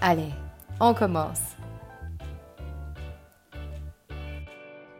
[0.00, 0.30] Allez,
[0.80, 1.40] on commence.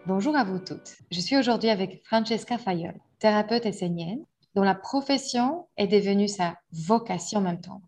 [0.06, 0.97] Bonjour à vous toutes.
[1.12, 4.25] Je suis aujourd'hui avec Francesca Fayol, thérapeute essénienne,
[4.56, 7.81] dont la profession est devenue sa vocation en même temps.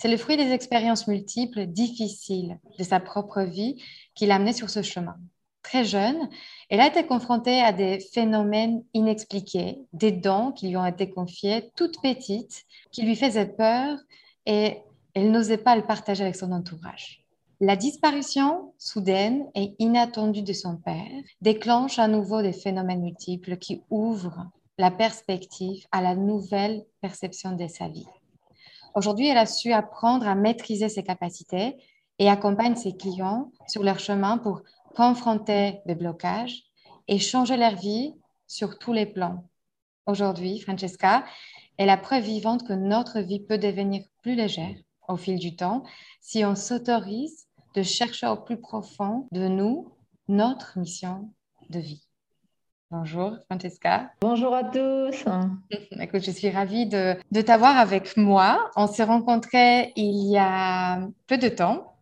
[0.00, 3.80] C'est le fruit des expériences multiples, difficiles de sa propre vie
[4.16, 5.16] qui l'a amenée sur ce chemin.
[5.62, 6.28] Très jeune,
[6.70, 11.70] elle a été confrontée à des phénomènes inexpliqués, des dons qui lui ont été confiés
[11.76, 13.96] toute petite, qui lui faisaient peur
[14.44, 14.78] et
[15.18, 17.24] elle n'osait pas le partager avec son entourage.
[17.60, 21.10] La disparition soudaine et inattendue de son père
[21.40, 24.46] déclenche à nouveau des phénomènes multiples qui ouvrent
[24.78, 28.06] la perspective à la nouvelle perception de sa vie.
[28.94, 31.76] Aujourd'hui, elle a su apprendre à maîtriser ses capacités
[32.20, 34.62] et accompagne ses clients sur leur chemin pour
[34.94, 36.62] confronter les blocages
[37.08, 38.14] et changer leur vie
[38.46, 39.42] sur tous les plans.
[40.06, 41.24] Aujourd'hui, Francesca
[41.76, 44.76] est la preuve vivante que notre vie peut devenir plus légère
[45.08, 45.82] au fil du temps
[46.20, 49.92] si on s'autorise de chercher au plus profond de nous
[50.28, 51.32] notre mission
[51.70, 52.04] de vie.
[52.90, 54.10] Bonjour Francesca.
[54.20, 55.24] Bonjour à tous.
[56.00, 58.70] Écoute, je suis ravie de, de t'avoir avec moi.
[58.76, 61.98] On s'est rencontrés il y a peu de temps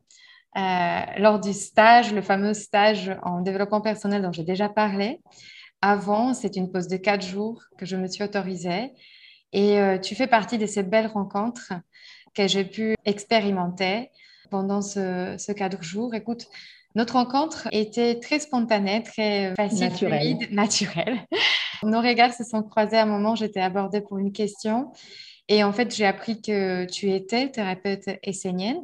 [0.57, 5.21] euh, lors du stage, le fameux stage en développement personnel dont j'ai déjà parlé.
[5.83, 8.93] Avant, c'est une pause de quatre jours que je me suis autorisée.
[9.53, 11.73] Et euh, tu fais partie de ces belles rencontres
[12.37, 14.11] que j'ai pu expérimenter
[14.51, 16.15] pendant ce, ce quatre jours.
[16.15, 16.47] Écoute,
[16.95, 20.39] notre rencontre était très spontanée, très facile, naturelle.
[20.51, 21.19] naturelle.
[21.83, 24.93] Nos regards se sont croisés à un moment, j'étais abordée pour une question.
[25.49, 28.81] Et en fait, j'ai appris que tu étais thérapeute essénienne.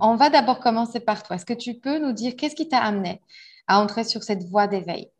[0.00, 1.36] On va d'abord commencer par toi.
[1.36, 3.20] Est-ce que tu peux nous dire qu'est-ce qui t'a amené
[3.66, 5.10] à entrer sur cette voie d'éveil?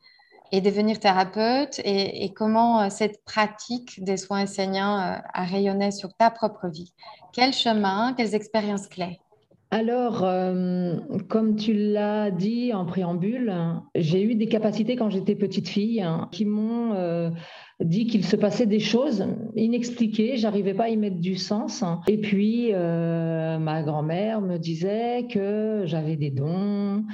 [0.57, 6.15] Et devenir thérapeute et, comment euh, cette pratique des soins enseignants euh, a rayonné sur
[6.15, 6.95] ta propre vie.
[7.35, 9.21] Quel chemin, quelles expériences clés?
[9.71, 10.97] Alors, euh,
[11.29, 13.55] comme tu l'as dit en préambule,
[13.95, 16.95] j'ai eu des capacités quand j'étais petite fille hein, qui m'ont
[17.85, 21.85] dit qu'il se passait des choses inexpliquées, j'arrivais pas à y mettre du sens.
[22.09, 27.05] Et puis, euh, ma grand-mère me disait que j'avais des dons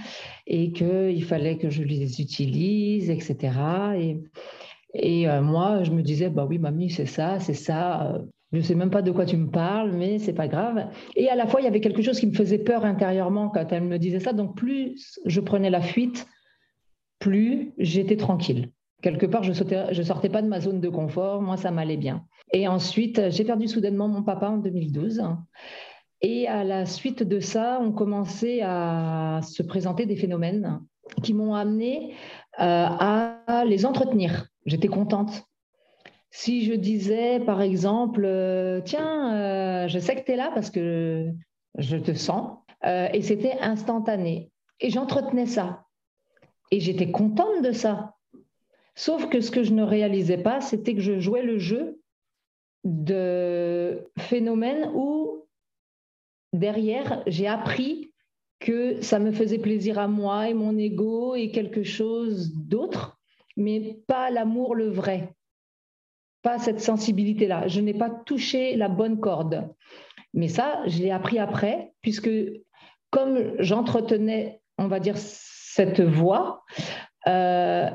[0.47, 3.51] et qu'il fallait que je les utilise, etc.
[4.95, 8.23] Et, euh, moi, je me disais, bah oui, mamie, c'est ça, c'est ça.
[8.53, 10.91] Je ne sais même pas de quoi tu me parles, mais c'est pas grave.
[11.17, 13.73] Et à la fois, il y avait quelque chose qui me faisait peur intérieurement quand
[13.73, 14.33] elle me disait ça.
[14.33, 16.29] Donc, plus je prenais la fuite,
[17.19, 18.71] plus j'étais tranquille
[19.03, 21.43] quelque part, je ne sortais pas de ma zone de confort.
[21.43, 22.25] Moi, ça m'allait bien.
[22.53, 25.23] Et ensuite, j'ai perdu soudainement mon papa en 2012.
[26.23, 30.81] Et à la suite de ça, on commençait à se présenter des phénomènes
[31.23, 32.15] qui m'ont amené
[32.61, 34.47] euh, à les entretenir.
[34.65, 35.45] J'étais contente.
[36.31, 40.71] Si je disais, par exemple, euh, tiens, euh, je sais que tu es là parce
[40.71, 41.29] que
[41.77, 44.51] je te sens, et c'était instantané.
[44.81, 45.85] Et j'entretenais ça.
[46.73, 48.15] Et j'étais contente de ça.
[48.95, 52.01] Sauf que ce que je ne réalisais pas, c'était que je jouais le jeu
[52.85, 55.47] de phénomènes où
[56.53, 58.13] derrière, j'ai appris
[58.61, 63.19] que ça me faisait plaisir à moi et mon ego et quelque chose d'autre,
[63.57, 65.35] mais pas l'amour le vrai,
[66.43, 67.67] pas cette sensibilité-là.
[67.69, 69.69] Je n'ai pas touché la bonne corde.
[70.35, 72.31] Mais ça, je l'ai appris après, puisque
[73.11, 76.65] comme j'entretenais, on va dire, cette voix,
[77.27, 77.91] euh,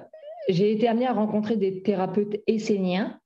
[0.47, 3.19] j'ai été amenée à rencontrer des thérapeutes esséniens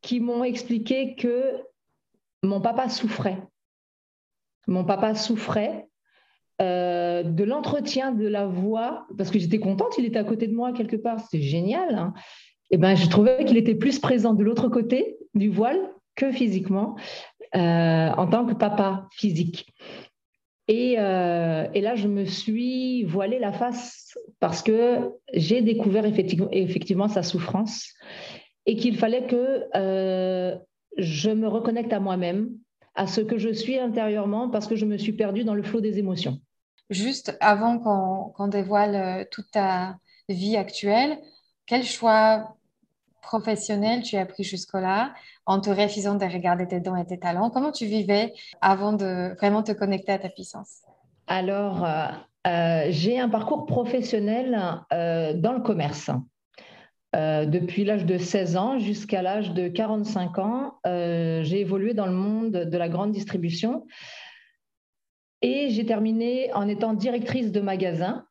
[0.00, 1.62] qui m'ont expliqué que
[2.42, 3.42] mon papa souffrait.
[4.66, 5.88] Mon papa souffrait
[6.62, 10.54] euh, de l'entretien de la voix, parce que j'étais contente, il était à côté de
[10.54, 11.90] moi quelque part, c'était génial.
[11.90, 12.14] Et hein.
[12.70, 15.80] eh ben, je trouvais qu'il était plus présent de l'autre côté du voile
[16.14, 16.96] que physiquement,
[17.56, 19.66] euh, en tant que papa physique.
[20.68, 26.48] Et, euh, et, là, je me suis voilée la face parce que j'ai découvert effectivement,
[26.52, 27.92] effectivement, sa souffrance
[28.64, 30.56] et qu'il fallait que euh,
[30.96, 32.50] je me reconnecte à moi-même,
[32.94, 35.80] à ce que je suis intérieurement parce que je me suis perdue dans le flot
[35.80, 36.40] des émotions.
[36.90, 39.96] Juste avant qu'on dévoile euh, toute ta
[40.28, 41.18] vie actuelle,
[41.66, 42.56] quel choix
[43.20, 45.14] professionnel tu as pris jusque-là?
[45.46, 49.34] En te refusant de regarder tes dons et tes talents Comment tu vivais avant de
[49.36, 50.82] vraiment te connecter à ta puissance?
[51.26, 52.06] Alors, euh,
[52.46, 54.52] euh, j'ai un parcours professionnel
[54.90, 56.10] dans le commerce.
[57.14, 62.52] depuis l'âge de 16 ans jusqu'à l'âge de 45 ans, j'ai évolué dans le monde
[62.52, 63.86] de la grande distribution
[65.44, 68.24] et j'ai terminé en étant directrice de magasin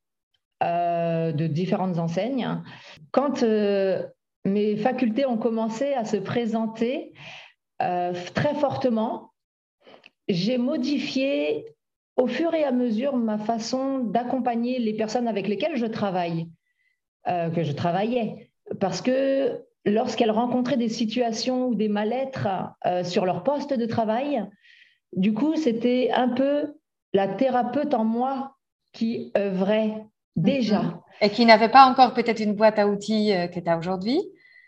[0.64, 2.64] euh, de différentes enseignes.
[3.12, 4.04] Quand euh,
[4.46, 7.14] mes facultés ont commencé à se présenter
[7.82, 9.32] euh, très fortement,
[10.28, 11.66] j'ai modifié
[12.16, 16.48] au fur et à mesure ma façon d'accompagner les personnes avec lesquelles je travaille,
[17.26, 18.52] que je travaillais.
[18.80, 22.48] Parce que lorsqu'elles rencontraient des situations ou des mal-être
[23.04, 24.48] sur leur poste de travail,
[25.16, 26.76] du coup, c'était un peu
[27.14, 28.56] la thérapeute en moi
[28.92, 30.06] qui œuvrait
[30.36, 31.02] déjà.
[31.22, 34.20] Et qui n'avait pas encore peut-être une boîte à outils euh, que tu as aujourd'hui.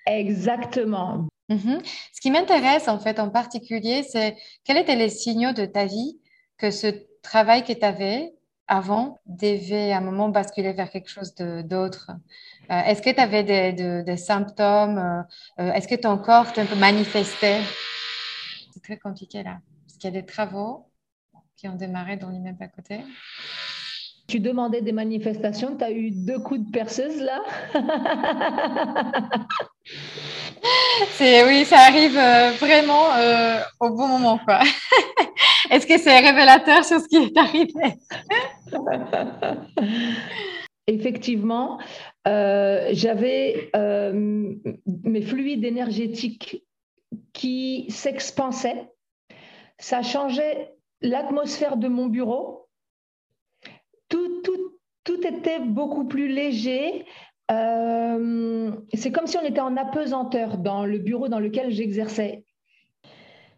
[0.06, 1.28] Exactement.
[1.50, 1.80] Mhm.
[2.14, 6.20] Ce qui m'intéresse en fait en particulier, c'est quels étaient les signaux de ta vie
[6.58, 6.88] que ce
[7.22, 8.34] travail que tu avais
[8.68, 12.12] avant devait à un moment basculer vers quelque chose d'autre?
[12.72, 15.26] Euh, Est-ce que tu avais des, symptômes
[15.60, 17.62] euh, Est-ce que ton corps te manifestait?
[18.74, 20.88] C'est très compliqué là, parce qu'il y a des travaux
[21.56, 23.02] qui ont démarré dans l'immeuble à côté.
[24.27, 27.44] Tu demandais des manifestations, tu as eu deux coups de perceuse là
[31.12, 34.62] C'est oui, ça arrive euh, vraiment euh, au bon moment quoi.
[35.69, 37.74] Est-ce que c'est révélateur sur ce qui est arrivé?
[40.88, 41.80] Effectivement,
[42.28, 46.63] euh, j'avais mes fluides énergétiques
[47.33, 48.89] qui s'expansaient.
[49.80, 52.65] Ça changeait l'atmosphère de mon bureau,
[54.10, 57.06] tout, tout, tout était beaucoup plus léger.
[57.52, 62.44] Euh, c'est comme si on était en apesanteur dans le bureau dans lequel j'exerçais.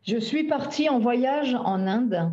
[0.05, 2.31] Je suis partie en voyage en Inde.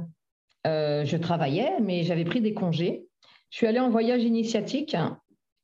[0.66, 3.06] Euh, je travaillais, mais j'avais pris des congés.
[3.50, 4.96] Je suis allée en voyage initiatique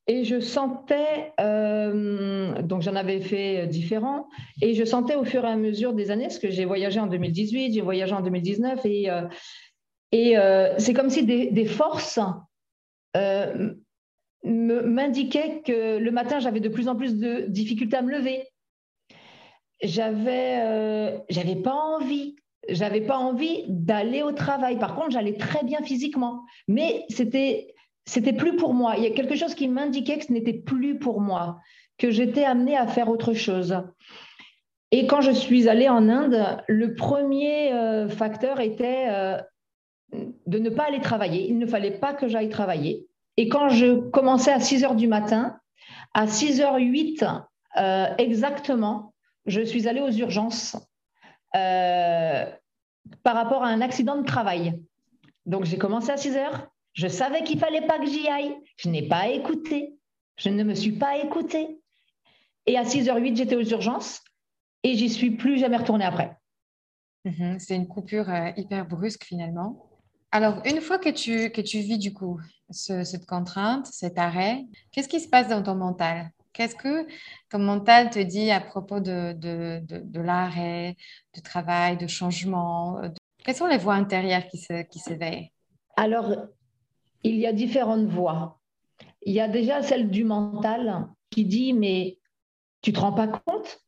[0.07, 4.29] et je sentais, euh, donc j'en avais fait différents,
[4.61, 7.07] et je sentais au fur et à mesure des années, parce que j'ai voyagé en
[7.07, 9.09] 2018, j'ai voyagé en 2019, et,
[10.13, 12.19] et euh, c'est comme si des, forces
[14.45, 18.47] m'indiquaient que le matin, j'avais de plus en plus de difficultés à me lever.
[19.83, 22.37] J'avais, j'avais pas envie,
[22.69, 24.79] j'avais pas envie d'aller au travail.
[24.79, 27.75] Par contre, j'allais très bien physiquement, mais c'était
[28.11, 28.95] c'était plus pour moi.
[28.97, 31.61] Il y a quelque chose qui m'indiquait que ce n'était plus pour moi,
[31.99, 33.83] que j'étais amenée à faire autre chose.
[34.91, 39.39] Et quand je suis allée en Inde, le premier euh, facteur était euh,
[40.13, 41.49] de ne pas aller travailler.
[41.49, 43.07] Il ne fallait pas que j'aille travailler.
[43.37, 45.59] Et quand je commençais à 6 heures du matin,
[46.15, 47.45] à 6h08
[47.77, 49.15] euh, exactement,
[49.47, 50.77] je suis allée aux urgences
[51.53, 54.81] par rapport à un accident de travail.
[55.47, 58.57] Donc j'ai commencé à 6 heures, je savais qu'il fallait pas que j'y aille.
[58.77, 59.95] Je n'ai pas écouté.
[60.37, 61.81] Je ne me suis pas écoutée.
[62.67, 64.23] Et à 6h08, j'étais aux urgences
[64.83, 66.37] et j'y suis plus jamais retournée après.
[67.25, 69.90] Mhm, c'est une coupure euh, hyper brusque finalement.
[70.33, 75.09] Alors, une fois que tu, que tu vis du coup cette contrainte, cet arrêt, qu'est-ce
[75.09, 76.31] qui se passe dans ton mental?
[76.53, 77.07] Qu'est-ce que
[77.49, 80.97] ton mental te dit à propos de, de, de, l'arrêt,
[81.35, 83.01] du travail, de changement
[83.45, 85.53] Quelles sont les voix intérieures qui s'éveillent qui
[85.97, 86.33] Alors,
[87.23, 88.61] il y a différentes voies.
[89.23, 92.19] Il y a déjà celle du mental qui dit mais
[92.83, 93.81] tu te rends pas compte?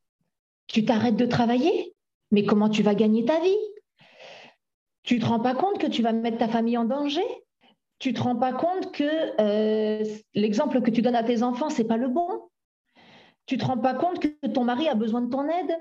[0.67, 1.95] Tu t'arrêtes de travailler?
[2.31, 3.57] Mais comment tu vas gagner ta vie?
[5.13, 7.27] Tu te rends pas compte que tu vas mettre ta famille en danger?
[7.99, 9.05] Tu te rends pas compte que
[9.43, 10.03] euh,
[10.33, 12.49] l'exemple que tu donnes à tes enfants c'est pas le bon?
[13.45, 15.77] Tu te rends pas compte que ton mari a besoin de ton aide?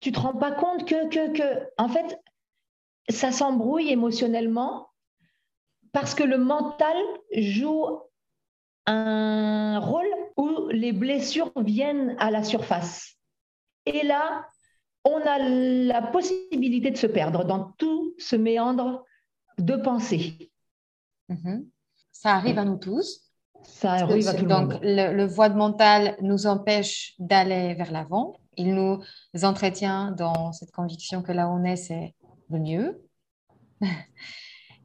[0.00, 2.18] Tu te rends pas compte que que que en fait
[3.10, 4.88] ça s'embrouille émotionnellement
[5.92, 6.96] parce que le mental
[7.36, 7.84] joue
[8.86, 13.18] un rôle où les blessures viennent à la surface.
[13.84, 14.46] Et là,
[15.04, 19.04] on a la possibilité de se perdre dans tout ce méandre
[19.58, 20.50] de pensée.
[21.28, 21.66] Mhm.
[22.12, 23.20] Ça arrive à nous tous.
[23.62, 24.72] Ça arrive à tout le monde.
[24.72, 28.34] Donc, le, le voie de mental nous empêche d'aller vers l'avant.
[28.56, 29.00] Il nous
[29.42, 32.14] entretient dans cette conviction que là où on est, c'est
[32.50, 33.02] le mieux.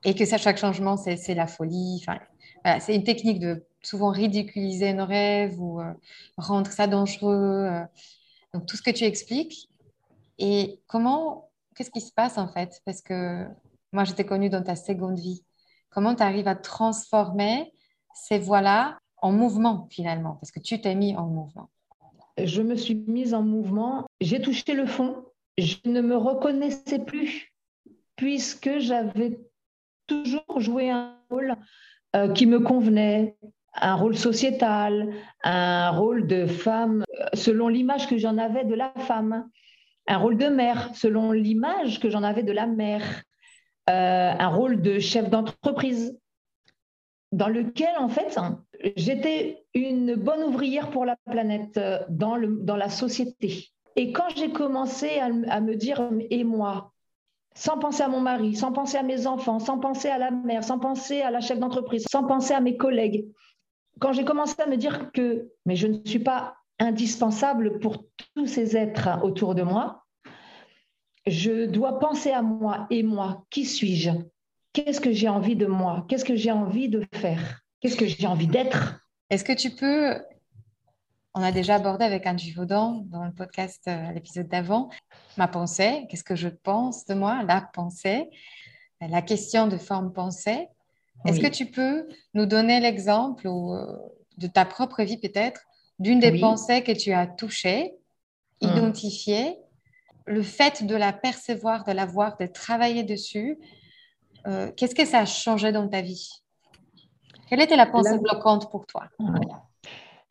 [0.04, 2.02] et que ça, chaque changement, c'est la folie.
[2.02, 2.20] Enfin,
[2.80, 5.94] c'est une technique de souvent ridiculiser nos rêves ou euh,
[6.38, 7.68] rendre ça dangereux.
[7.72, 7.84] Euh.
[8.54, 9.70] donc, tout ce que tu expliques.
[10.40, 12.82] Et comment, qu'est-ce qui se passe en fait?
[12.86, 13.46] Parce que
[13.92, 15.44] moi, j'étais connue dans ta seconde vie.
[15.90, 17.74] Comment tu arrives à transformer
[18.14, 20.36] ces voies-là en mouvement finalement?
[20.36, 21.70] Parce que tu t'es mis en mouvement.
[22.38, 24.06] Je me suis mise en mouvement.
[24.22, 25.26] J'ai touché le fond.
[25.58, 27.52] Je ne me reconnaissais plus
[28.16, 29.40] puisque j'avais
[30.06, 31.56] toujours joué un rôle
[32.16, 33.38] euh, qui me convenait,
[33.74, 35.14] un rôle sociétal,
[35.44, 39.50] un rôle de femme euh, selon l'image que j'en avais de la femme,
[40.08, 43.24] un rôle de mère selon l'image que j'en avais de la mère,
[43.90, 46.18] euh, un rôle de chef d'entreprise
[47.32, 48.40] dans lequel, en fait,
[48.96, 53.70] j'étais une bonne ouvrière pour la planète dans, le, dans la société.
[53.98, 56.94] Et quand j'ai commencé à, me dire, et moi,
[57.56, 60.64] sans penser à mon mari, sans penser à mes enfants, sans penser à la mère,
[60.64, 63.28] sans penser à la chef d'entreprise, sans penser à mes collègues.
[64.00, 68.06] Quand j'ai commencé à me dire que mais je ne suis pas indispensable pour
[68.36, 70.04] tous ces êtres autour de moi,
[71.26, 72.88] je dois penser à moi.
[72.90, 74.12] Et moi, qui suis-je?
[74.74, 76.06] Qu'est-ce que j'ai envie de moi?
[76.08, 77.62] Qu'est-ce que j'ai envie de faire?
[77.80, 79.02] Qu'est-ce que j'ai envie d'être?
[79.30, 80.16] Est-ce que tu peux
[81.38, 84.90] on a déjà abordé avec un Vaudan dans le podcast, euh, l'épisode d'avant,
[85.38, 88.28] ma pensée, qu'est-ce que je pense de moi, la pensée,
[89.00, 90.68] la question de forme pensée.
[91.26, 93.86] Est-ce que tu peux nous donner l'exemple euh,
[94.38, 95.62] de ta propre vie peut-être,
[96.00, 97.94] d'une des pensées que tu as touchées,
[98.62, 98.70] hum.
[98.70, 99.58] identifiées,
[100.26, 103.58] le fait de la percevoir, de la voir, de travailler dessus,
[104.46, 106.30] euh, qu'est-ce que ça a changé dans ta vie?
[107.50, 109.08] Quelle était la pensée bloquante pour toi?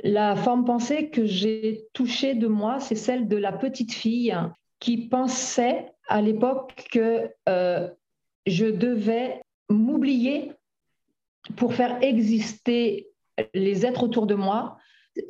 [0.02, 4.36] La forme pensée que j'ai touchée de moi, c'est celle de la petite fille
[4.78, 7.88] qui pensait à l'époque que euh,
[8.46, 10.52] je devais m'oublier
[11.56, 13.08] pour faire exister
[13.54, 14.76] les êtres autour de moi.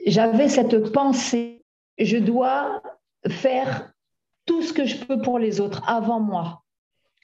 [0.06, 1.64] J'avais cette pensée,
[1.98, 2.82] je dois
[3.28, 3.92] faire
[4.44, 6.62] tout ce que je peux pour les autres avant moi.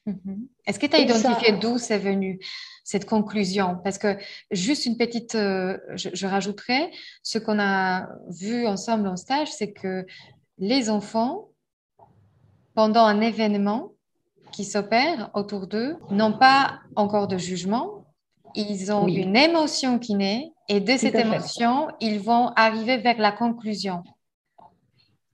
[0.06, 0.48] Mhm.
[0.66, 2.40] Est-ce que tu as identifié d'où c'est venu
[2.82, 3.78] cette conclusion?
[3.84, 4.16] Parce que
[4.50, 6.90] juste une petite, euh, je, je, rajouterais,
[7.22, 10.04] ce qu'on a vu ensemble en stage, c'est que
[10.58, 11.50] les enfants,
[12.74, 13.92] pendant un événement
[14.50, 18.01] qui s'opère autour d'eux, n'ont pas encore de jugement,
[18.54, 23.32] ils ont une émotion qui naît et de cette émotion, ils vont arriver vers la
[23.32, 24.02] conclusion.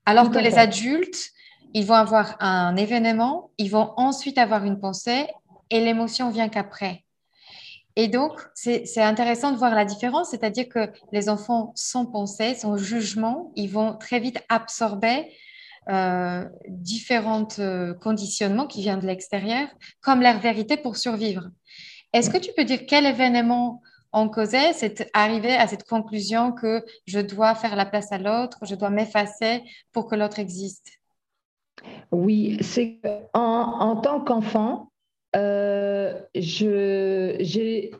[0.07, 1.31] Alors que les adultes,
[1.75, 5.27] ils vont avoir un événement, ils vont ensuite avoir une pensée
[5.71, 7.05] et l'émotion vient qu'après.
[7.95, 12.77] Et donc, c'est intéressant de voir la différence, c'est-à-dire que les enfants sans pensée, sans
[12.77, 15.33] jugement, ils vont très vite absorber
[15.91, 19.69] euh, différents euh, conditionnements qui viennent de l'extérieur
[20.01, 21.49] comme leur vérité pour survivre.
[22.13, 26.85] Est-ce que tu peux dire quel événement en causait c'est arriver à cette conclusion que
[27.07, 29.63] je dois faire la place à l'autre, je dois m'effacer
[29.93, 30.89] pour que l'autre existe?
[32.11, 33.01] Oui, c'est
[33.35, 34.91] en, en tant qu'enfant,
[35.37, 37.91] euh, j'ai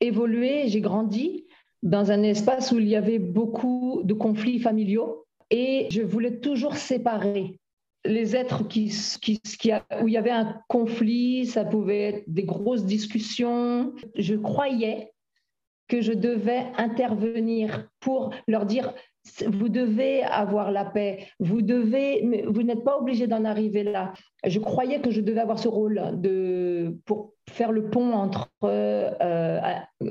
[0.00, 1.44] évolué, j'ai grandi
[1.82, 6.76] dans un espace où il y avait beaucoup de conflits familiaux et je voulais toujours
[6.76, 7.58] séparer
[8.04, 12.44] les êtres qui, qui, qui, où il y avait un conflit, ça pouvait être des
[12.44, 13.92] grosses discussions.
[14.16, 15.12] Je croyais
[15.88, 18.94] que je devais intervenir pour leur dire
[19.46, 24.12] vous devez avoir la paix, vous devez, vous n'êtes pas obligé d'en arriver là.
[24.44, 29.50] Je croyais que je devais avoir ce rôle de, pour faire le pont entre euh,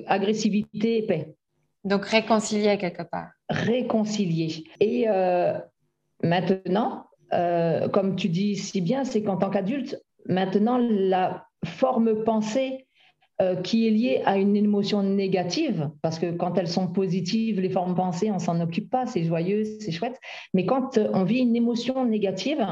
[0.07, 1.35] agressivité et paix.
[1.83, 3.29] Donc réconcilier quelque part.
[3.49, 4.63] Réconcilier.
[4.79, 5.59] Et euh,
[6.23, 12.85] maintenant, euh, comme tu dis si bien, c'est qu'en tant qu'adulte, maintenant, la forme pensée
[13.41, 17.69] euh, qui est liée à une émotion négative, parce que quand elles sont positives, les
[17.69, 20.19] formes pensées, on s'en occupe pas, c'est joyeux, c'est chouette.
[20.53, 22.63] Mais quand euh, on vit une émotion négative,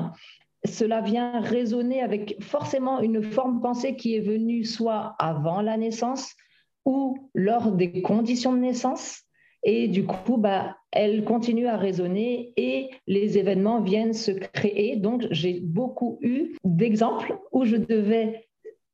[0.64, 6.36] cela vient résonner avec forcément une forme pensée qui est venue soit avant la naissance
[6.86, 9.24] ou lors des conditions de naissance.
[9.64, 14.96] Et du coup, bah, elle continue à résonner et les événements viennent se créer.
[14.98, 18.48] Donc, j'ai beaucoup eu d'exemples où je devais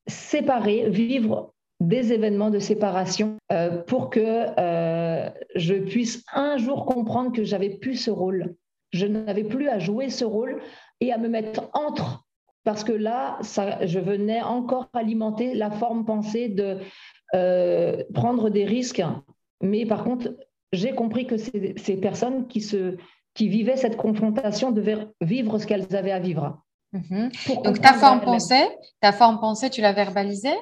[0.08, 4.20] séparer, vivre des événements de séparation euh, pour que
[4.60, 8.56] euh, je puisse un jour comprendre que j'avais plus ce rôle.
[8.92, 10.62] Je n'avais plus à jouer ce rôle
[11.02, 12.26] et à me mettre entre,
[12.64, 16.78] parce que là, je venais encore alimenter la forme pensée de
[17.36, 19.04] euh, prendre des risques.
[19.62, 20.30] Mais par contre,
[20.74, 22.98] j'ai compris que ces, ces personnes qui, se,
[23.34, 26.62] qui vivaient cette confrontation devaient vivre ce qu'elles avaient à vivre.
[26.94, 27.30] Mhm.
[27.64, 28.68] Donc ta forme pensée,
[29.02, 30.58] ta forme pensée, tu l'as verbalisée?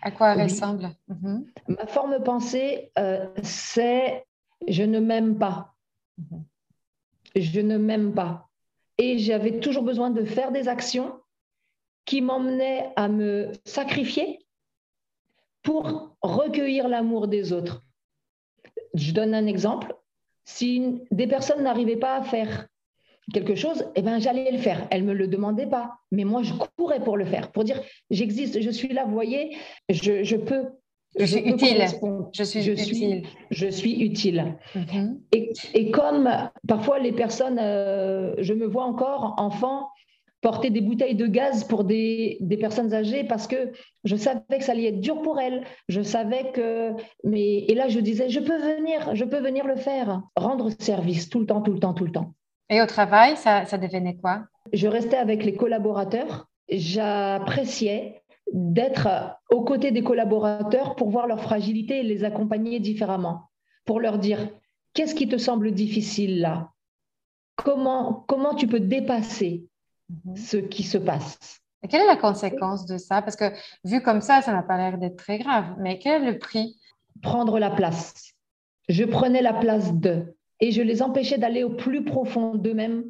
[0.00, 0.90] À quoi elle ressemble?
[1.08, 1.46] Mhm.
[1.68, 4.24] Ma forme pensée, euh, c'est
[4.66, 5.74] je ne m'aime pas.
[6.18, 6.44] Mhm.
[7.36, 8.48] Je ne m'aime pas.
[8.98, 11.18] Et j'avais toujours besoin de faire des actions
[12.04, 14.40] qui m'emmenaient à me sacrifier
[15.62, 17.84] pour recueillir l'amour des autres.
[18.94, 19.94] Je donne un exemple.
[20.44, 22.66] Si des personnes n'arrivaient pas à faire
[23.32, 24.86] quelque chose, eh ben, j'allais le faire.
[24.90, 27.80] Elles ne me le demandaient pas, mais moi, je courais pour le faire, pour dire,
[28.10, 29.56] j'existe, je suis là, vous voyez,
[29.88, 30.66] je, peux.
[31.18, 31.84] Je, suis utile.
[32.32, 32.84] Je suis je utile.
[32.84, 34.56] Suis, je suis utile.
[34.74, 35.20] Mhm.
[35.32, 36.28] et, comme
[36.66, 39.88] parfois les personnes, euh, je me vois encore enfant
[40.42, 43.72] porter des bouteilles de gaz pour des, des, personnes âgées parce que
[44.04, 45.62] je savais que ça allait être dur pour elles.
[45.88, 46.90] Je savais que.
[47.24, 50.20] Mais, et là, je disais, je peux venir, je peux venir le faire.
[50.36, 52.34] Rendre service tout le temps, tout le temps, tout le temps.
[52.68, 54.44] Et au travail, ça, ça devenait quoi?
[54.72, 56.48] Je restais avec les collaborateurs.
[56.68, 58.22] J'appréciais
[58.52, 59.08] d'être
[59.50, 63.50] aux côtés des collaborateurs pour voir leur fragilité et les accompagner différemment,
[63.84, 64.48] pour leur dire
[64.92, 66.70] qu'est-ce qui te semble difficile là?
[67.56, 69.66] Comment, comment tu peux dépasser
[70.24, 70.36] mhm.
[70.36, 73.22] ce qui se passe et quelle est la conséquence de ça?
[73.22, 73.52] Parce que
[73.84, 76.78] vu comme ça, ça n'a pas l'air d'être très grave, mais quel est le prix?
[77.22, 78.34] Prendre la place.
[78.88, 83.04] Je prenais la place d'eux et je les empêchais d'aller au plus profond d'eux-mêmes.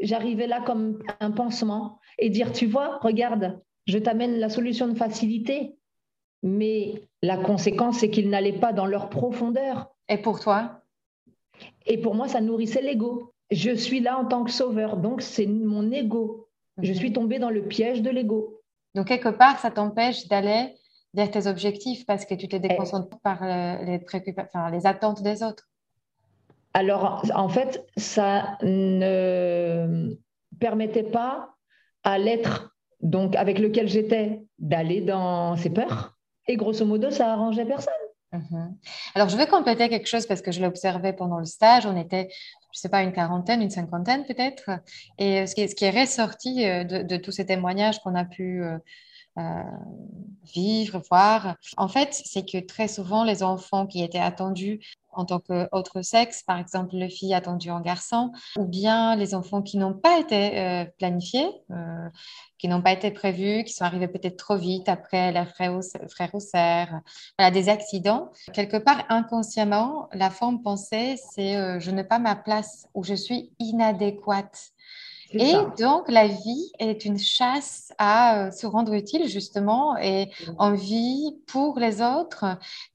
[0.00, 4.94] J'arrivais là comme un pansement et dire, tu vois, regarde, je t'amène la solution de
[4.94, 5.76] facilité,
[6.42, 9.92] mais la conséquence, c'est qu'ils n'allaient pas dans leur profondeur.
[10.08, 10.82] Et pour toi?
[11.86, 13.31] Et pour moi, ça nourrissait l'ego.
[13.50, 16.48] Je suis là en tant que sauveur, donc c'est mon ego.
[16.80, 18.60] Je suis tombée dans le piège de l'ego.
[18.94, 20.74] Donc, quelque part, ça t'empêche d'aller
[21.14, 24.00] vers tes objectifs parce que tu te déconcentres par euh, les,
[24.38, 25.68] enfin, les attentes des autres.
[26.74, 30.16] Alors, en fait, ça ne
[30.58, 31.54] permettait pas
[32.02, 36.16] à l'être donc avec lequel j'étais d'aller dans ses peurs.
[36.48, 37.92] Et grosso modo, ça arrangeait personne.
[38.32, 38.76] Mhm.
[39.14, 41.84] Alors, je vais compléter quelque chose parce que je l'ai observé pendant le stage.
[41.86, 42.28] On était,
[42.72, 44.70] je ne sais pas, une quarantaine, une cinquantaine peut-être.
[45.18, 48.78] Et ce qui, est, ressorti euh, de, tous ces témoignages qu'on a pu euh,
[49.38, 49.62] euh,
[50.54, 54.80] vivre, voir, en fait, c'est que très souvent, les enfants qui étaient attendus
[55.12, 59.62] en tant qu'autre sexe, par exemple les filles attendues en garçon, ou bien les enfants
[59.62, 62.08] qui n'ont pas été euh, planifiés, euh,
[62.58, 65.80] qui n'ont pas été prévus, qui sont arrivés peut-être trop vite après leurs frères ou,
[66.08, 67.00] frères ou sœurs,
[67.38, 68.30] voilà, des accidents.
[68.52, 73.14] Quelque part, inconsciemment, la forme pensée, c'est euh, je n'ai pas ma place ou je
[73.14, 74.72] suis inadéquate.
[75.34, 80.72] Et donc, la vie est une chasse à euh, se rendre utile, justement, et en
[80.72, 82.44] vie pour les autres.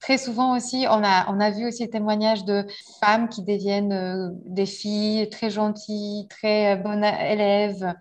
[0.00, 2.66] Très souvent aussi, on a, on a vu aussi le témoignage de
[3.00, 7.94] femmes qui deviennent euh, des filles très gentilles, très euh, bonnes élèves,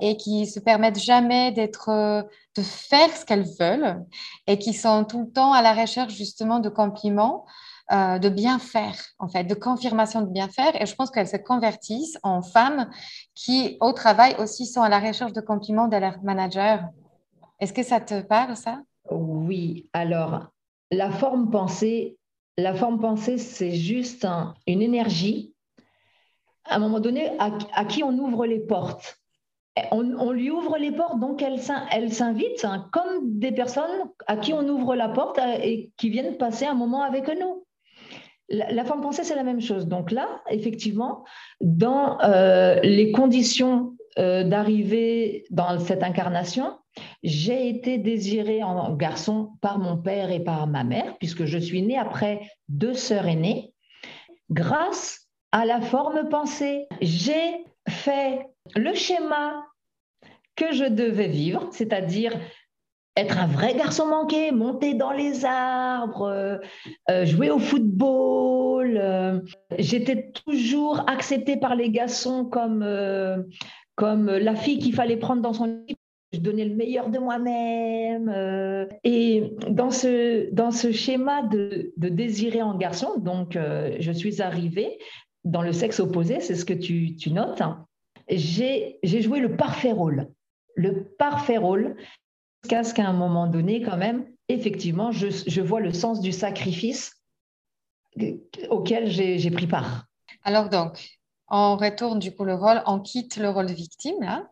[0.00, 2.26] et qui se permettent jamais d'être
[2.56, 4.04] de faire ce qu'elles veulent
[4.46, 7.46] et qui sont tout le temps à la recherche justement de compliments
[7.92, 10.80] euh, de bien faire, en fait, de confirmation de bien faire.
[10.80, 12.88] Et je pense qu'elles se convertissent en femmes
[13.34, 16.88] qui, au travail aussi, sont à la recherche de compliments de leur manager.
[17.60, 18.80] Est-ce que ça te parle, ça?
[19.10, 19.90] Oui.
[19.92, 20.46] Alors,
[20.90, 22.16] la forme pensée,
[22.56, 24.26] la forme pensée, c'est juste
[24.66, 25.52] une énergie.
[26.64, 29.18] À un moment donné, à, qui on ouvre les portes?
[29.90, 34.52] On, lui ouvre les portes, donc elle, elle s'invite hein, comme des personnes à qui
[34.52, 37.61] on ouvre la porte euh, et qui viennent passer un moment avec nous.
[38.48, 39.86] La, forme pensée, c'est la même chose.
[39.86, 41.24] Donc là, effectivement,
[41.60, 46.76] dans euh, les conditions euh, d'arriver dans cette incarnation,
[47.22, 51.82] j'ai été désirée en garçon par mon père et par ma mère, puisque je suis
[51.82, 53.72] née après deux sœurs aînées,
[54.50, 56.86] grâce à la forme pensée.
[57.00, 59.64] J'ai fait le schéma
[60.56, 62.38] que je devais vivre, c'est-à-dire
[63.16, 66.58] être un vrai garçon manqué, monter dans les arbres, euh,
[67.10, 68.96] euh, jouer au football.
[68.96, 69.40] Euh,
[69.78, 72.86] j'étais toujours acceptée par les garçons comme,
[73.96, 75.98] comme la fille qu'il fallait prendre dans son équipe.
[76.32, 78.88] Je donnais le meilleur de moi-même.
[79.04, 83.58] et dans ce, dans ce schéma de, de désirer en garçon, donc
[83.98, 84.98] je suis arrivée
[85.44, 87.60] dans le sexe opposé, c'est ce que tu, tu notes.
[87.60, 87.84] Hein.
[88.30, 90.28] J'ai joué le parfait rôle.
[90.74, 91.96] Le parfait rôle
[92.62, 97.12] jusqu'à ce qu'à un moment donné, quand même, effectivement, je, vois le sens du sacrifice
[98.70, 100.06] auquel j'ai pris part.
[100.44, 104.48] Alors donc, on retourne du coup le rôle, on quitte le rôle de victime là,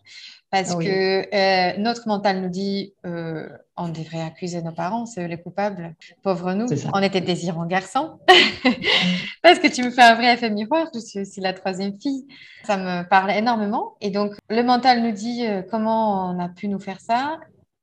[0.51, 5.27] parce que euh, notre mental nous dit euh, on devrait accuser nos parents, c'est eux
[5.27, 8.19] les coupables, pauvres nous, on était désirants garçons,
[9.43, 12.27] parce que tu me fais un vrai effet miroir, je suis aussi la troisième fille,
[12.65, 16.69] ça me parle énormément, et donc le mental nous dit euh, comment on a pu
[16.69, 17.39] nous faire ça,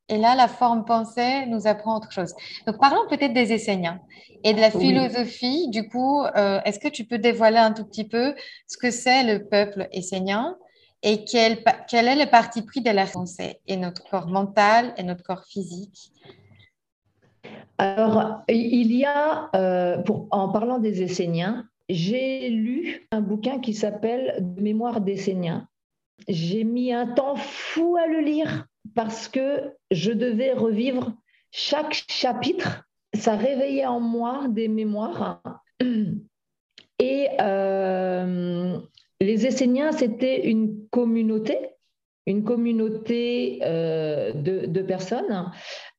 [0.10, 2.34] Et là, la forme pensée nous apprend autre chose.
[2.66, 4.00] Donc, parlons peut-être des Esséniens
[4.44, 5.70] et de la philosophie.
[5.70, 8.34] Du coup, euh, est-ce que tu peux dévoiler un tout petit peu
[8.68, 10.56] ce que c'est le peuple essénien
[11.04, 15.04] et quel, quel est le parti pris de la pensée et notre corps mental et
[15.04, 16.12] notre corps physique?
[17.78, 23.74] Alors, il y a, euh, pour, en parlant des Esséniens, j'ai lu un bouquin qui
[23.74, 25.68] s'appelle Mémoire d'Esséniens.
[26.28, 31.14] J'ai mis un temps fou à le lire parce que je devais revivre
[31.52, 32.84] chaque chapitre.
[33.14, 35.42] Ça réveillait en moi des mémoires.
[37.00, 38.78] Et euh,
[39.22, 41.58] les Esséniens, c'était une communauté,
[42.26, 45.52] une communauté euh, de, personnes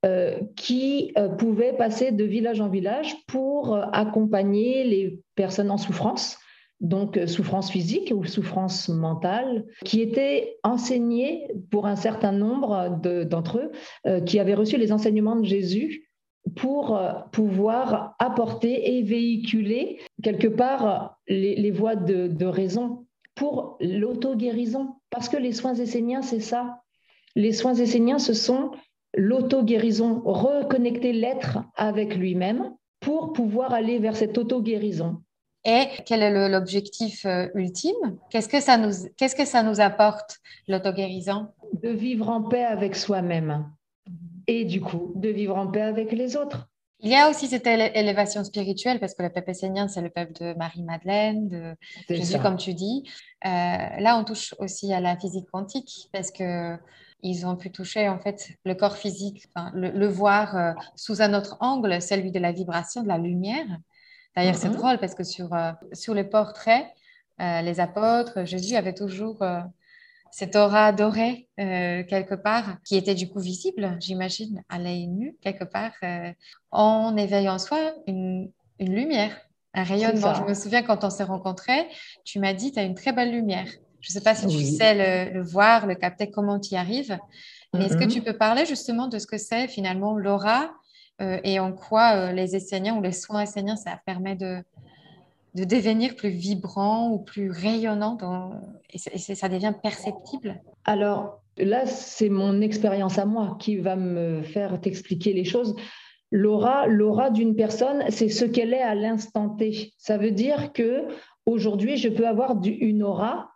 [0.05, 6.38] euh, qui pouvaient passer de village en village pour accompagner les personnes en souffrance
[6.81, 13.59] donc euh, souffrance physique ou souffrance mentale, qui étaient enseignés pour un certain nombre d'entre
[13.59, 13.73] eux,
[14.07, 16.09] euh, qui avaient reçu les enseignements de Jésus
[16.57, 24.95] pour euh, pouvoir apporter et véhiculer quelque part les, voies de, raison pour l'auto-guérison.
[25.11, 26.83] Parce que les soins esséniens, c'est ça.
[27.35, 28.71] Les soins esséniens, ce sont
[29.14, 35.23] l'auto-guérison, reconnecter l'être avec lui-même pour pouvoir aller vers cette auto-guérison.
[35.64, 38.18] Et quel est l'objectif euh, ultime?
[38.31, 41.49] Qu'est-ce que ça nous, qu'est-ce que ça nous apporte, l'auto-guérison?
[41.83, 43.66] De vivre en paix avec soi-même
[44.49, 46.68] et du coup, de vivre en paix avec les autres.
[47.01, 50.33] Il y a aussi cette élévation spirituelle, parce que le peuple essénien, c'est le peuple
[50.40, 51.77] de Marie-Madeleine, de
[52.09, 53.05] Jésus, comme tu dis.
[53.44, 56.77] Euh, là, on touche aussi à la physique quantique, parce que
[57.23, 61.57] ils ont pu toucher en fait le corps physique, le, voir euh, sous un autre
[61.61, 63.66] angle, celui de la vibration, de la lumière.
[64.38, 64.77] D'ailleurs, c'est mhm.
[64.77, 66.87] drôle parce que sur, euh, sur les portraits,
[67.40, 69.59] euh, les apôtres, Jésus avait toujours euh,
[70.31, 75.64] cette aura dorée quelque part, qui était du coup visible, j'imagine, à l'œil nu, quelque
[75.64, 75.90] part,
[76.70, 79.33] en éveillant en soi une, une lumière,
[79.74, 80.35] un rayonnement.
[80.35, 81.88] Je me souviens quand on s'est rencontrés,
[82.24, 83.66] tu m'as dit, tu as une très belle lumière.
[84.01, 87.18] Je ne sais pas si tu sais le, voir, le capter, comment tu y arrives.
[87.74, 88.11] Mais est-ce que mhm.
[88.11, 90.70] tu peux parler justement de ce que c'est finalement l'aura
[91.44, 94.59] et en quoi euh, les Esséniens ou les soins esséniens, ça permet de,
[95.54, 98.16] de devenir plus vibrant ou plus rayonnant
[98.92, 100.61] et, ça devient perceptible?
[100.85, 105.74] Alors là, c'est mon expérience à moi qui va me faire t'expliquer les choses.
[106.31, 109.92] L'aura, l'aura d'une personne, c'est ce qu'elle est à l'instant T.
[109.96, 111.07] Ça veut dire que
[111.46, 113.50] aujourd'hui, je peux avoir une aura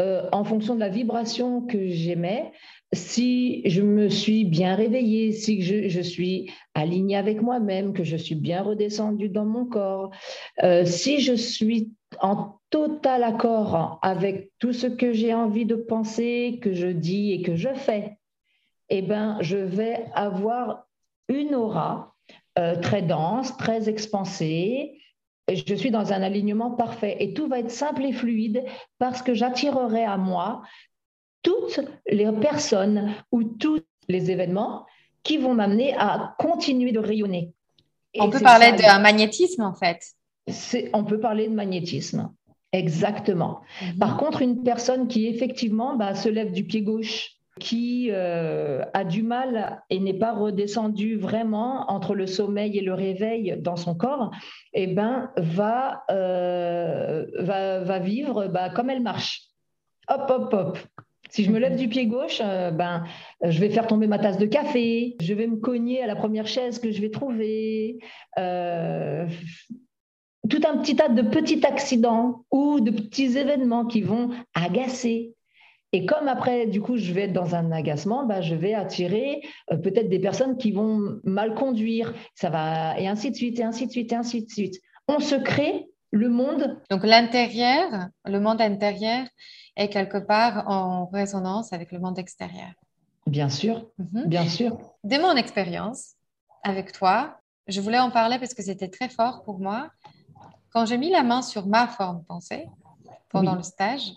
[0.00, 2.50] euh, en fonction de la vibration que j'émets,
[2.94, 8.34] si je me suis bien réveillée, si je, suis alignée avec moi-même, que je suis
[8.34, 10.10] bien redescendue dans mon corps,
[10.62, 16.58] euh, si je suis en total accord avec tout ce que j'ai envie de penser,
[16.62, 18.16] que je dis et que je fais,
[18.88, 20.86] eh ben, je vais avoir
[21.28, 22.14] une aura
[22.58, 25.00] euh, très dense, très expansée,
[25.52, 27.16] je suis dans un alignement parfait.
[27.20, 28.64] Et tout va être simple et fluide
[28.98, 30.62] parce que j'attirerai à moi
[31.44, 34.86] toutes les personnes ou tous les événements
[35.22, 37.52] qui vont m'amener à continuer de rayonner.
[38.18, 40.00] on peut parler d'un magnétisme en fait.
[40.92, 42.32] On peut parler de magnétisme,
[42.72, 43.60] exactement.
[43.80, 43.98] Mhm.
[43.98, 47.30] Par contre, une personne qui effectivement bah, se lève du pied gauche
[47.60, 52.94] qui euh, a du mal et n'est pas redescendu vraiment entre le sommeil et le
[52.94, 54.32] réveil dans son corps,
[54.72, 59.42] eh ben, va, euh, va, va, vivre bah, comme elle marche.
[60.08, 60.78] Hop, hop, hop.
[61.34, 63.04] Si je me lève du pied gauche, euh, ben,
[63.42, 66.46] je vais faire tomber ma tasse de café, je vais me cogner à la première
[66.46, 67.98] chaise que je vais trouver.
[70.48, 75.34] tout un petit tas de petits accidents ou de petits événements qui vont agacer
[75.94, 79.42] et comme après, du coup, je vais être dans un agacement, bah, je vais attirer
[79.70, 83.62] euh, peut-être des personnes qui vont mal conduire, ça va, et ainsi de suite, et
[83.62, 84.74] ainsi de suite, et ainsi de suite.
[85.06, 86.80] On se crée le monde.
[86.90, 89.24] Donc l'intérieur, le monde intérieur
[89.76, 92.72] est quelque part en résonance avec le monde extérieur.
[93.26, 94.26] Bien sûr, mhm.
[94.26, 94.78] bien sûr.
[95.02, 96.12] De mon expérience
[96.62, 99.90] avec toi, je voulais en parler parce que c'était très fort pour moi.
[100.70, 102.66] Quand j'ai mis la main sur ma forme pensée
[103.30, 104.12] pendant le stage,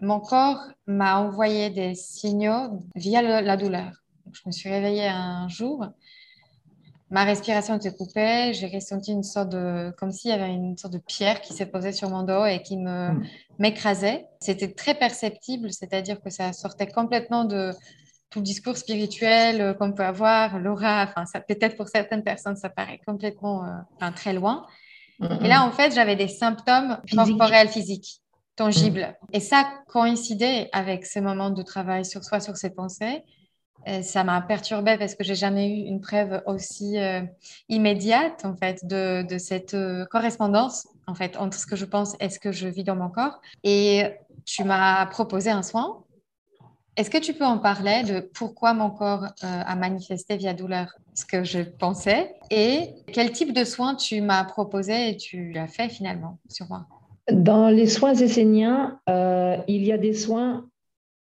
[0.00, 3.92] mon corps m'a envoyé des signaux via la douleur.
[4.32, 5.86] je me suis réveillée un jour,
[7.10, 10.92] ma respiration était coupée, j'ai ressenti une sorte de, comme s'il y avait une sorte
[10.92, 13.26] de pierre qui s'est posée sur mon dos et qui me hmm.
[13.58, 14.26] m'écrasait.
[14.40, 17.72] C'était très perceptible, c'est-à-dire que ça sortait complètement de
[18.30, 21.04] tout le discours spirituel euh, qu'on peut avoir, l'aura.
[21.08, 24.66] Enfin, ça peut-être pour certaines personnes, ça paraît complètement, euh, très loin.
[25.42, 28.22] Et là, en fait, j'avais des symptômes corporels physiques
[28.56, 29.16] tangible.
[29.32, 33.22] Et ça coïncidait avec ce moment de travail sur soi, sur ses pensées.
[33.88, 37.22] Euh, ça m'a perturbée parce que j'ai jamais eu une preuve aussi euh,
[37.68, 42.28] immédiate en fait de, cette euh, correspondance en fait entre ce que je pense et
[42.28, 43.40] ce que je vis dans mon corps.
[43.64, 44.04] Et
[44.44, 46.04] tu m'as proposé un soin.
[46.96, 51.24] Est-ce que tu peux en parler de pourquoi mon corps a manifesté via douleur ce
[51.24, 55.88] que je pensais et quel type de soin tu m'as proposé et tu as fait
[55.88, 56.86] finalement sur moi?
[57.32, 60.68] Dans les soins esséniens, il y a des soins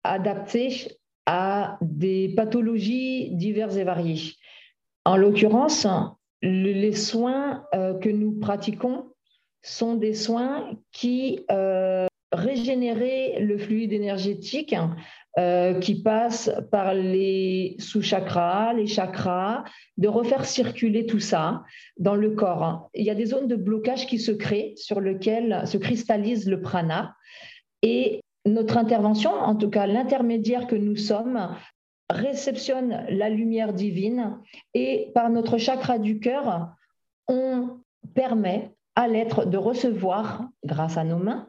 [0.04, 0.99] adaptés
[1.32, 4.34] à des pathologies diverses et variées.
[5.06, 5.86] En l'occurrence,
[6.42, 9.06] les soins euh, que nous pratiquons
[9.62, 14.76] sont des soins qui euh, le fluide énergétique
[15.38, 19.66] euh, qui passe par les sous-chakras, les chakras,
[19.98, 21.64] de refaire circuler tout ça
[21.98, 22.90] dans le corps.
[22.96, 26.60] Il y a des zones de blocage qui se créent sur lesquelles se cristallise le
[26.60, 27.14] prana.
[27.84, 31.50] Et notre intervention, en tout cas l'intermédiaire que nous sommes,
[32.10, 34.40] réceptionne la lumière divine
[34.74, 36.70] et par notre chakra du cœur,
[37.28, 37.80] on
[38.16, 41.48] permet à l'être de recevoir, grâce à nos mains,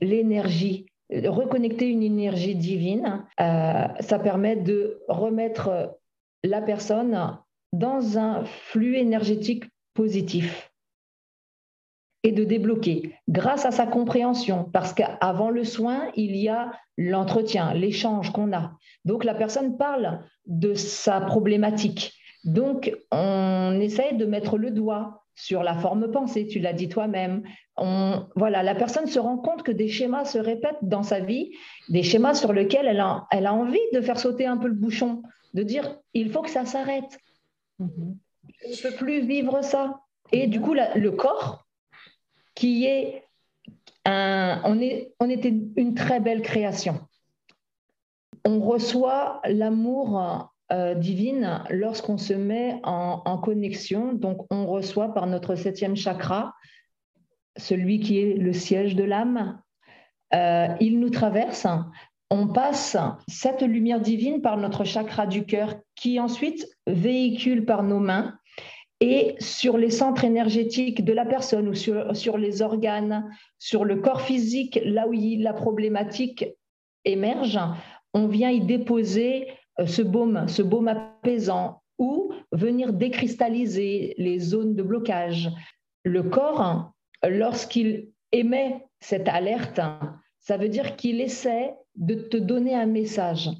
[0.00, 3.24] l'énergie, reconnecter une énergie divine.
[3.40, 5.98] Euh, ça permet de remettre
[6.42, 7.38] la personne
[7.72, 10.73] dans un flux énergétique positif
[12.24, 17.74] et de débloquer grâce à sa compréhension, parce qu'avant le soin, il y a l'entretien,
[17.74, 18.72] l'échange qu'on a.
[19.04, 22.14] Donc la personne parle de sa problématique.
[22.44, 27.42] Donc on essaye de mettre le doigt sur la forme pensée, tu l'as dit toi-même.
[27.76, 31.50] voilà, la personne se rend compte que des schémas se répètent dans sa vie,
[31.90, 34.74] des schémas sur lesquels elle a, elle a envie de faire sauter un peu le
[34.74, 37.18] bouchon, de dire il faut que ça s'arrête.
[37.80, 38.16] Mhm.
[38.62, 40.00] Je ne peux plus vivre ça.
[40.32, 41.63] Et du coup, le corps
[42.54, 43.24] qui est
[44.04, 47.00] un, on, est, on était une très belle création.
[48.44, 54.12] On reçoit l'amour euh, divine lorsqu'on se met en, connexion.
[54.12, 56.54] Donc, on reçoit par notre septième chakra,
[57.56, 59.60] celui qui est le siège de l'âme.
[60.34, 61.66] Euh, il nous traverse.
[62.30, 62.96] On passe
[63.28, 68.36] cette lumière divine par notre chakra du cœur qui ensuite véhicule par nos mains
[69.06, 74.22] et sur les centres énergétiques de la personne ou sur, les organes, sur le corps
[74.22, 76.46] physique, là où la problématique
[77.04, 77.58] émerge,
[78.14, 84.74] on vient y déposer euh, ce baume, ce baume apaisant ou venir décristalliser les zones
[84.74, 85.50] de blocage.
[86.04, 86.90] Le corps,
[87.22, 89.82] lorsqu'il émet cette alerte,
[90.40, 93.50] ça veut dire qu'il essaie de te donner un message.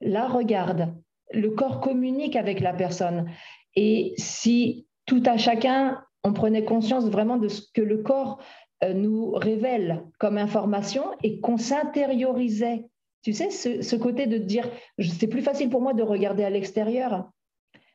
[0.00, 0.94] Là, regarde,
[1.30, 3.30] le corps communique avec la personne.
[3.76, 8.38] Et si tout à chacun, on prenait conscience vraiment de ce que le corps
[8.82, 12.84] euh, nous révèle comme information et qu'on s'intériorisait.
[13.22, 17.30] Tu sais, ce, côté de dire, c'est plus facile pour moi de regarder à l'extérieur,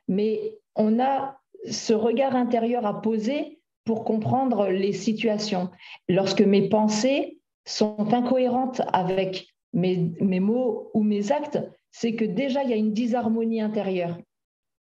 [0.08, 1.38] mais on a
[1.70, 5.70] ce regard intérieur à poser pour comprendre les situations.
[6.08, 11.60] Lorsque mes pensées sont incohérentes avec mes, mes mots ou mes actes,
[11.92, 14.18] c'est que déjà il y a une disharmonie intérieure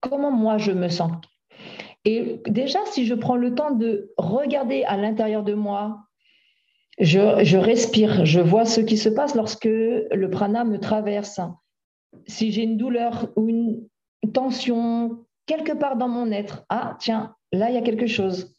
[0.00, 1.12] comment moi je me sens?
[2.04, 5.98] Et déjà, si je prends le temps de regarder à l'intérieur de moi,
[6.98, 11.40] je, respire, je vois ce qui se passe lorsque le prana me traverse.
[12.26, 13.88] Si j'ai une douleur ou une
[14.32, 18.54] tension quelque part dans mon être, ah tiens, là il y a quelque chose.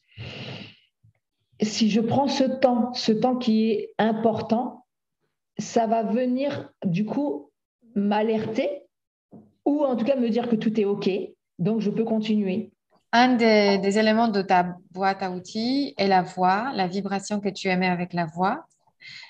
[1.61, 4.85] Si je prends ce temps, ce temps qui est important,
[5.59, 7.51] ça va venir du coup
[7.93, 8.83] m'alerter
[9.65, 11.09] ou en tout cas me dire que tout est OK,
[11.59, 12.70] donc je peux continuer.
[13.13, 17.67] Un des, éléments de ta boîte à outils est la voix, la vibration que tu
[17.67, 18.65] émets avec la voix.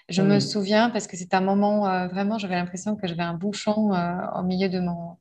[0.08, 3.34] Je me souviens parce que c'est un moment euh, vraiment, j'avais l'impression que j'avais un
[3.34, 5.18] bouchon euh, au milieu de, mon,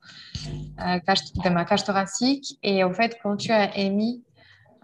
[0.80, 2.58] euh, de ma cage thoracique.
[2.62, 4.24] Et au fait, quand tu as émis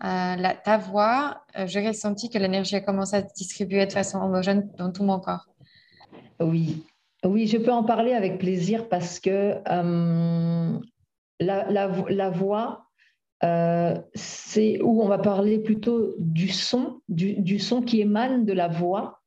[0.01, 4.71] la, ta voix, j'ai ressenti que l'énergie a commencé à se distribuer de façon homogène
[4.79, 5.49] dans tout mon corps.
[6.41, 6.85] Oui,
[7.25, 9.57] oui, je peux en parler avec plaisir parce que
[11.41, 12.86] la, voix,
[13.45, 18.69] euh, c'est où on va parler plutôt du son, du, son qui émane de la
[18.69, 19.21] voix.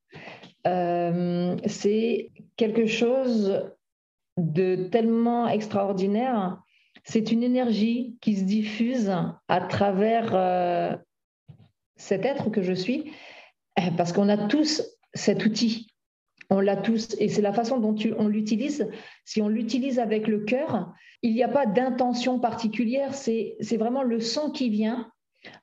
[0.68, 3.64] Euh, c'est quelque chose
[4.38, 6.60] de tellement extraordinaire.
[7.04, 9.12] C'est une énergie qui se diffuse
[9.48, 11.00] à travers
[11.96, 13.12] cet être que je suis,
[13.98, 15.88] parce qu'on a tous cet outil
[16.50, 18.90] on l'a tous, et c'est la façon dont on l'utilise.
[19.24, 24.20] Si on l'utilise avec le cœur, il n'y a pas d'intention particulière, c'est vraiment le
[24.20, 25.12] son qui vient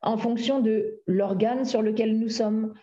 [0.03, 2.75] en fonction de l'organe sur lequel nous sommes.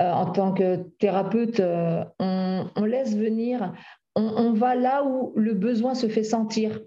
[0.00, 3.74] Euh, en tant que thérapeute, euh, on, laisse venir,
[4.16, 6.80] on, va là où le besoin se fait sentir.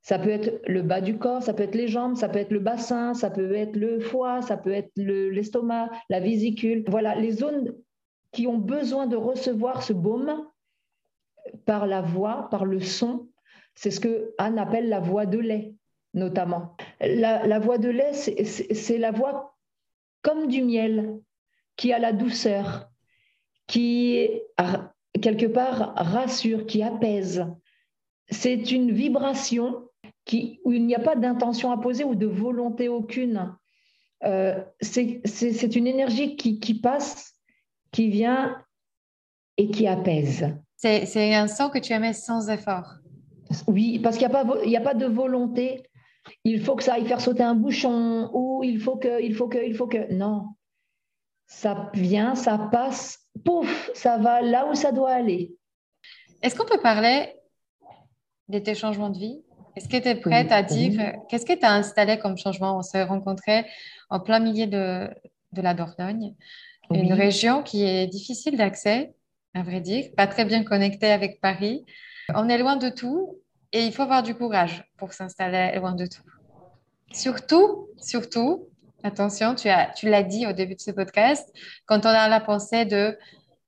[0.00, 2.50] Ça peut être le bas du corps, ça peut être les jambes, ça peut être
[2.50, 6.84] le bassin, ça peut être le foie, ça peut être l'estomac, la vésicule.
[6.88, 7.74] Voilà, les zones
[8.32, 10.46] qui ont besoin de recevoir ce baume
[11.66, 13.28] par la voix, par le son.
[13.74, 15.74] C'est ce que Anne appelle la voix de lait,
[16.14, 16.76] notamment.
[17.00, 19.56] La, voix de lait, c'est la voix
[20.22, 21.18] comme du miel,
[21.76, 22.90] qui a la douceur,
[23.66, 24.28] qui
[25.20, 27.46] quelque part rassure, qui apaise.
[28.28, 29.88] C'est une vibration
[30.24, 33.56] qui, où il n'y a pas d'intention à poser ou de volonté aucune.
[34.24, 37.39] Euh, c'est une énergie qui, qui, passe,
[37.92, 38.56] qui vient
[39.56, 40.54] et qui apaise.
[40.76, 42.94] C'est un son que tu aimais sans effort.
[43.66, 45.82] Oui, parce qu'il n'y a, pas, a pas de volonté.
[46.44, 49.48] Il faut que ça aille faire sauter un bouchon ou il faut que, il faut
[49.48, 50.12] que, il faut que.
[50.12, 50.46] Non.
[51.46, 55.52] Ça vient, ça passe, pouf, ça va là où ça doit aller.
[56.42, 57.34] Est-ce qu'on peut parler
[58.48, 59.42] de tes changements de vie?
[59.76, 62.78] Est-ce que tu es prête à dire qu'est-ce que tu as installé comme changement?
[62.78, 63.66] On s'est rencontrés
[64.10, 65.08] en plein milieu de,
[65.52, 66.34] de la Dordogne,
[66.90, 69.14] une région qui est difficile d'accès,
[69.54, 71.84] à vrai dire, pas très bien connectée avec Paris.
[72.34, 73.38] On est loin de tout
[73.72, 76.22] et il faut avoir du courage pour s'installer loin de tout.
[77.12, 78.68] Surtout, surtout,
[79.02, 81.52] attention, tu, as, tu l'as dit au début de ce podcast,
[81.86, 83.16] quand on a la pensée de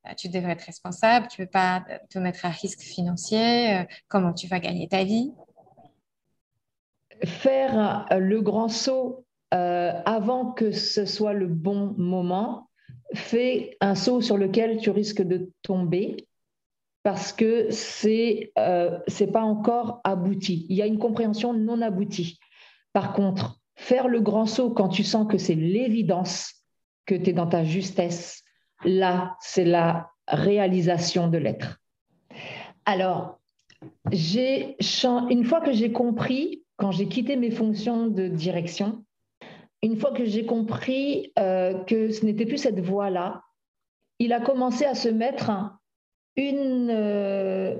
[0.06, 3.84] euh, tu devrais être responsable, tu ne veux pas te mettre à risque financier, euh,
[4.08, 5.32] comment tu vas gagner ta vie?
[7.24, 12.70] Faire euh, le grand saut avant que ce soit le bon moment,
[13.14, 16.26] fait un saut sur lequel tu risques de tomber
[17.02, 20.66] parce que c'est n'est pas encore abouti.
[20.68, 22.38] Il y a une compréhension non aboutie.
[22.92, 26.54] Par contre, faire le grand saut quand tu sens que c'est l'évidence,
[27.06, 28.44] que tu es dans ta justesse,
[28.84, 31.80] là, c'est la réalisation de l'être.
[32.84, 33.40] Alors,
[34.12, 39.04] une fois que j'ai compris, quand j'ai quitté mes fonctions de direction,
[39.82, 43.42] une fois que j'ai compris euh, que ce n'était plus cette voie-là,
[44.18, 45.50] il a commencé à se mettre
[46.38, 47.76] euh,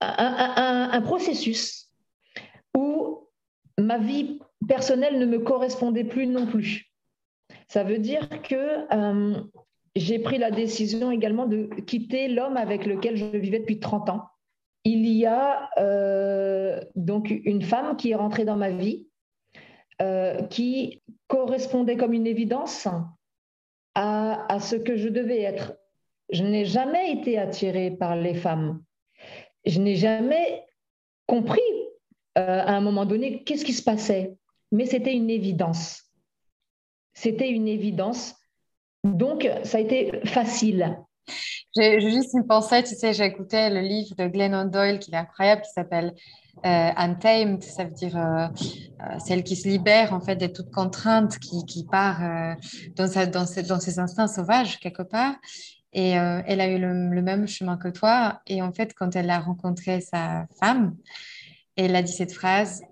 [0.00, 1.90] un, processus
[2.74, 3.28] où
[3.78, 6.90] ma vie personnelle ne me correspondait plus non plus.
[7.68, 9.40] Ça veut dire que euh,
[9.94, 14.24] j'ai pris la décision également de quitter l'homme avec lequel je vivais depuis 30 ans.
[14.84, 15.70] Il y a
[16.94, 19.06] donc une femme qui est rentrée dans ma vie,
[20.02, 22.88] euh, qui correspondait comme une évidence
[23.94, 25.74] à, à ce que je devais être.
[26.30, 28.82] Je n'ai jamais été attirée par les femmes.
[29.66, 30.64] Je n'ai jamais
[31.26, 31.60] compris
[32.34, 34.36] à un moment donné qu'est-ce qui se passait
[34.74, 36.02] mais c'était une évidence.
[37.12, 38.34] C'était une évidence.
[39.04, 40.98] Donc, ça a été facile.
[41.76, 45.16] J'ai juste une pensée, tu sais, j'ai écouté le livre de Glennon Doyle qui est
[45.16, 46.14] incroyable, qui s'appelle
[46.64, 50.70] euh, Untamed, ça veut dire euh, euh, celle qui se libère en fait de toute
[50.70, 52.20] contrainte, qui, qui part
[52.96, 55.34] dans, sa, dans, ses, dans, ses, instincts sauvages quelque part.
[55.92, 58.40] Et elle a eu le, le, même chemin que toi.
[58.48, 60.96] Et en fait, quand elle a rencontré sa femme,
[61.76, 62.82] elle a dit cette phrase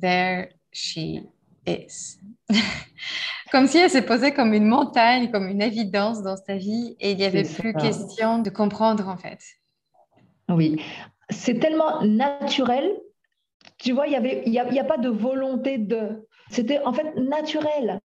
[0.00, 1.22] There she
[1.66, 2.20] is.
[3.50, 7.12] comme si elle s'est posée comme une montagne, comme une évidence dans sa vie et
[7.12, 9.38] il n'y avait plus question de comprendre en fait.
[10.48, 10.80] Oui,
[11.30, 12.90] c'est tellement naturel.
[13.78, 16.26] Tu vois, il n'y a, a, pas de volonté de...
[16.50, 18.00] C'était en fait naturel.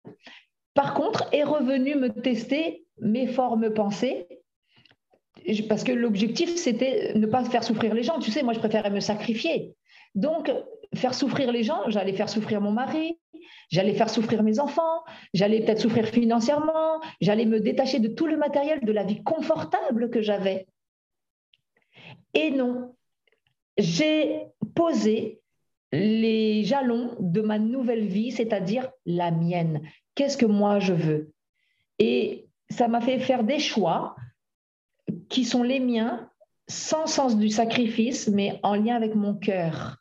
[0.75, 4.27] Par contre, est revenu me tester mes formes pensées
[5.69, 8.19] parce que l'objectif, c'était ne pas faire souffrir les gens.
[8.19, 9.75] Tu sais, moi, je préférais me sacrifier.
[10.15, 10.51] Donc,
[10.95, 13.19] faire souffrir les gens, j'allais faire souffrir mon mari,
[13.71, 18.37] j'allais faire souffrir mes enfants, j'allais peut-être souffrir financièrement, j'allais me détacher de tout le
[18.37, 20.67] matériel de la vie confortable que j'avais.
[22.35, 22.95] Et non,
[23.79, 25.41] j'ai posé
[25.93, 29.83] les jalons de ma nouvelle vie, c'est-à-dire la mienne.
[30.15, 31.33] Qu'est-ce que moi je veux?
[31.99, 34.17] Et ça m'a fait faire des choix
[35.29, 36.31] qui sont les miens,
[36.69, 40.00] sans sens du sacrifice, mais en lien avec mon cœur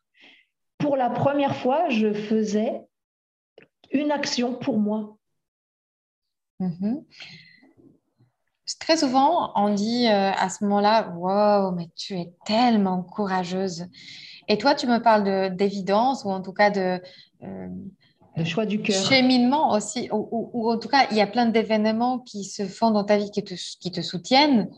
[0.79, 2.81] pour la première fois, je faisais
[3.91, 5.17] une action pour moi.
[6.59, 7.03] Mhm.
[8.79, 13.85] Très souvent, on dit euh, à ce moment-là, wow, mais tu es tellement courageuse.
[14.47, 17.01] Et toi, tu me parles d'évidence ou en tout cas de...
[17.43, 17.67] Euh,
[18.35, 19.03] le choix du cœur.
[19.03, 23.03] Cheminement aussi, ou, en tout cas, il y a plein d'événements qui se font dans
[23.03, 24.69] ta vie qui te, qui te soutiennent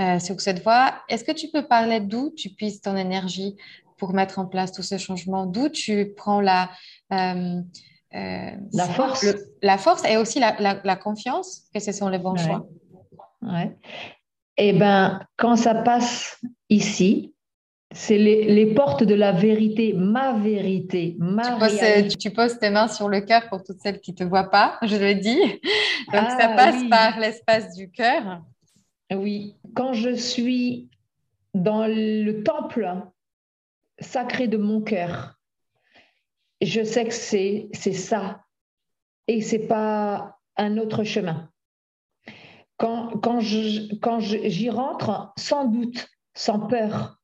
[0.00, 0.94] euh, sur cette voie.
[1.08, 3.56] Est-ce que tu peux parler d'où tu puisses ton énergie?
[4.00, 6.70] Pour mettre en place tout ce changement D'où tu prends la,
[7.12, 7.60] euh,
[8.14, 9.26] euh, la force
[9.62, 12.66] La force et aussi la, la, confiance que ce sont les bons choix.
[13.42, 13.76] Ouais.
[14.56, 17.34] Eh bien, quand ça passe ici,
[17.92, 22.86] C'est les, portes de la vérité, ma vérité, ma tu poses, tu poses, tes mains
[22.86, 25.40] sur le cœur pour toutes celles qui ne te voient pas, je le dis.
[26.12, 28.42] Donc ça ah passe par l'espace du cœur.
[29.12, 30.88] Oui, quand je suis
[31.52, 32.86] dans le temple
[34.00, 35.38] sacré de mon cœur,
[36.60, 38.44] je sais que c'est ça
[39.26, 41.50] et c'est pas un autre chemin.
[42.76, 44.20] Quand, quand j'y quand
[44.70, 47.20] rentre, sans doute, sans peur,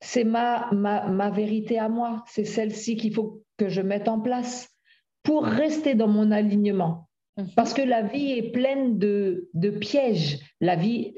[0.00, 4.20] c'est ma, ma, ma, vérité à moi, c'est celle-ci qu'il faut que je mette en
[4.20, 4.68] place
[5.22, 7.08] pour rester dans mon alignement.
[7.36, 7.50] Mhm.
[7.56, 10.38] Parce que la vie est pleine de, de pièges.
[10.60, 11.14] La vie,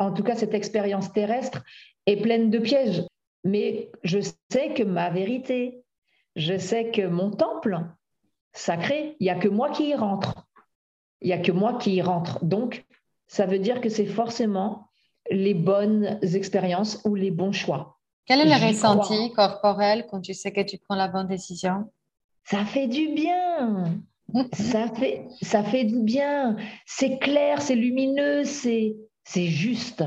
[0.00, 1.62] en tout cas cette expérience terrestre,
[2.06, 3.02] est pleine de pièges.
[3.46, 4.18] Mais je
[4.50, 5.84] sais que ma vérité,
[6.34, 7.80] je sais que mon temple
[8.52, 10.48] sacré, il n'y a que moi qui y rentre.
[11.20, 12.44] Il n'y a que moi qui y rentre.
[12.44, 12.84] Donc,
[13.28, 14.88] ça veut dire que c'est forcément
[15.30, 18.00] les bonnes expériences ou les bons choix.
[18.26, 21.92] Quel est le ressenti corporel quand tu sais que tu prends la bonne décision?
[22.42, 23.94] Ça fait du bien.
[24.54, 26.56] ça, fait, ça fait du bien.
[26.84, 30.02] C'est clair, c'est lumineux, c'est juste.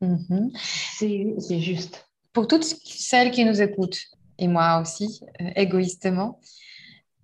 [0.00, 0.50] Mhm.
[0.56, 2.09] C'est juste.
[2.32, 4.00] Pour toutes celles qui nous écoutent,
[4.38, 6.40] et moi aussi, euh, égoïstement,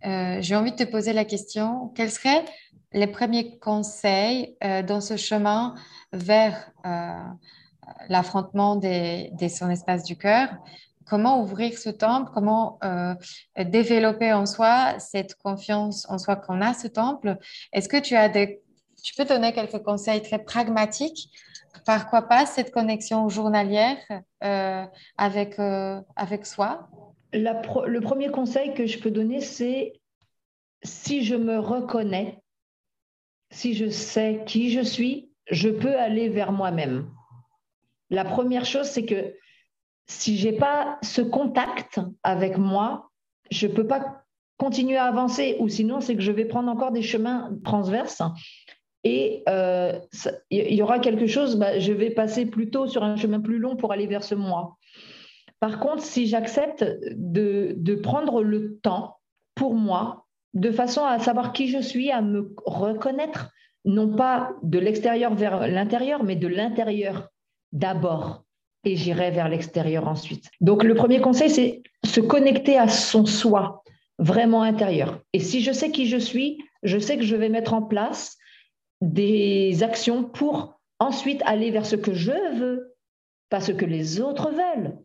[0.04, 2.44] euh, j'ai envie de te poser la question, quels seraient
[2.92, 5.74] les premiers conseils euh, dans ce chemin
[6.12, 6.70] vers
[8.08, 10.48] l'affrontement des, son espace du cœur?
[11.06, 12.30] Comment ouvrir ce temple?
[12.34, 12.80] Comment
[13.56, 17.38] développer en soi cette confiance en soi qu'on a ce temple?
[17.72, 18.62] Est-ce que tu as des...
[19.02, 21.30] Tu peux donner quelques conseils très pragmatiques
[21.86, 23.96] par quoi pas cette connexion journalière
[25.16, 25.58] avec,
[26.16, 26.90] avec soi?
[27.32, 29.94] Le premier conseil que je peux donner, c'est
[30.82, 32.42] si je me reconnais,
[33.50, 37.08] si je sais qui je suis, je peux aller vers moi-même.
[38.10, 39.34] La première chose, c'est que
[40.06, 43.10] si je n'ai pas ce contact avec moi,
[43.50, 44.24] je ne peux pas
[44.58, 48.22] continuer à avancer, ou sinon, c'est que je vais prendre encore des chemins transverses.
[49.08, 50.00] Et euh,
[50.50, 53.76] il y aura quelque chose, bah, je vais passer plutôt sur un chemin plus long
[53.76, 54.78] pour aller vers ce moi.
[55.60, 56.84] Par contre, si j'accepte
[57.14, 59.18] de, prendre le temps
[59.54, 63.52] pour moi, de façon à savoir qui je suis, à me reconnaître,
[63.84, 67.28] non pas de l'extérieur vers l'intérieur, mais de l'intérieur
[67.70, 68.42] d'abord,
[68.82, 70.50] et j'irai vers l'extérieur ensuite.
[70.60, 73.84] Donc le premier conseil, c'est se connecter à son soi,
[74.18, 75.20] vraiment intérieur.
[75.32, 78.36] Et si je sais qui je suis, je sais que je vais mettre en place
[79.00, 82.96] des actions pour ensuite aller vers ce que je veux,
[83.50, 84.98] pas ce que les autres veulent.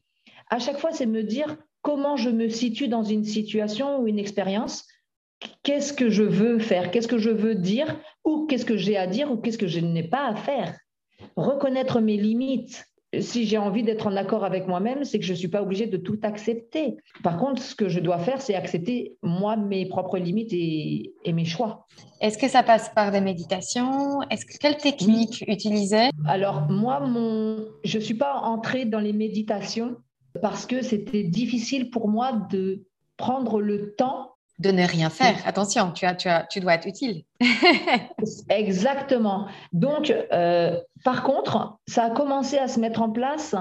[0.50, 4.20] À chaque fois, c'est me dire comment je me situe dans une situation ou une
[4.20, 4.88] expérience,
[5.64, 9.08] qu'est-ce que je veux faire, qu'est-ce que je veux dire, ou qu'est-ce que j'ai à
[9.08, 10.78] dire, ou qu'est-ce que je n'ai pas à faire?
[11.36, 12.86] Reconnaître mes limites.
[13.20, 15.86] Si j'ai envie d'être en accord avec moi-même, c'est que je ne suis pas obligée
[15.86, 16.96] de tout accepter.
[17.24, 21.44] Par contre, ce que je dois faire, c'est accepter moi mes propres limites et, mes
[21.44, 21.88] choix.
[22.22, 24.22] Est-ce que ça passe par des méditations?
[24.30, 26.10] Est-ce que quelle technique utiliser?
[26.26, 29.98] Alors moi, mon, je ne suis pas entrée dans les méditations
[30.42, 32.86] parce que c'était difficile pour moi de
[33.18, 34.31] prendre le temps.
[34.62, 35.42] De ne rien faire.
[35.48, 37.24] Attention, tu, as, tu, as, tu dois être utile.
[38.50, 39.48] Exactement.
[39.74, 43.56] Donc, euh, par contre, ça a commencé à se mettre en place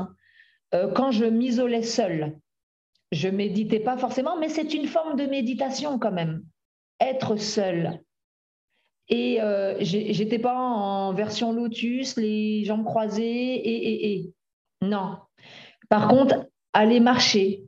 [0.74, 2.36] euh, quand je m'isolais seule.
[3.12, 6.42] Je méditais pas forcément, mais c'est une forme de méditation quand même.
[7.00, 8.02] Être seule.
[9.08, 14.34] Et euh, j'étais pas en version lotus, les jambes croisées et, et, et.
[14.82, 15.16] Non.
[15.88, 17.64] Par contre, aller marcher,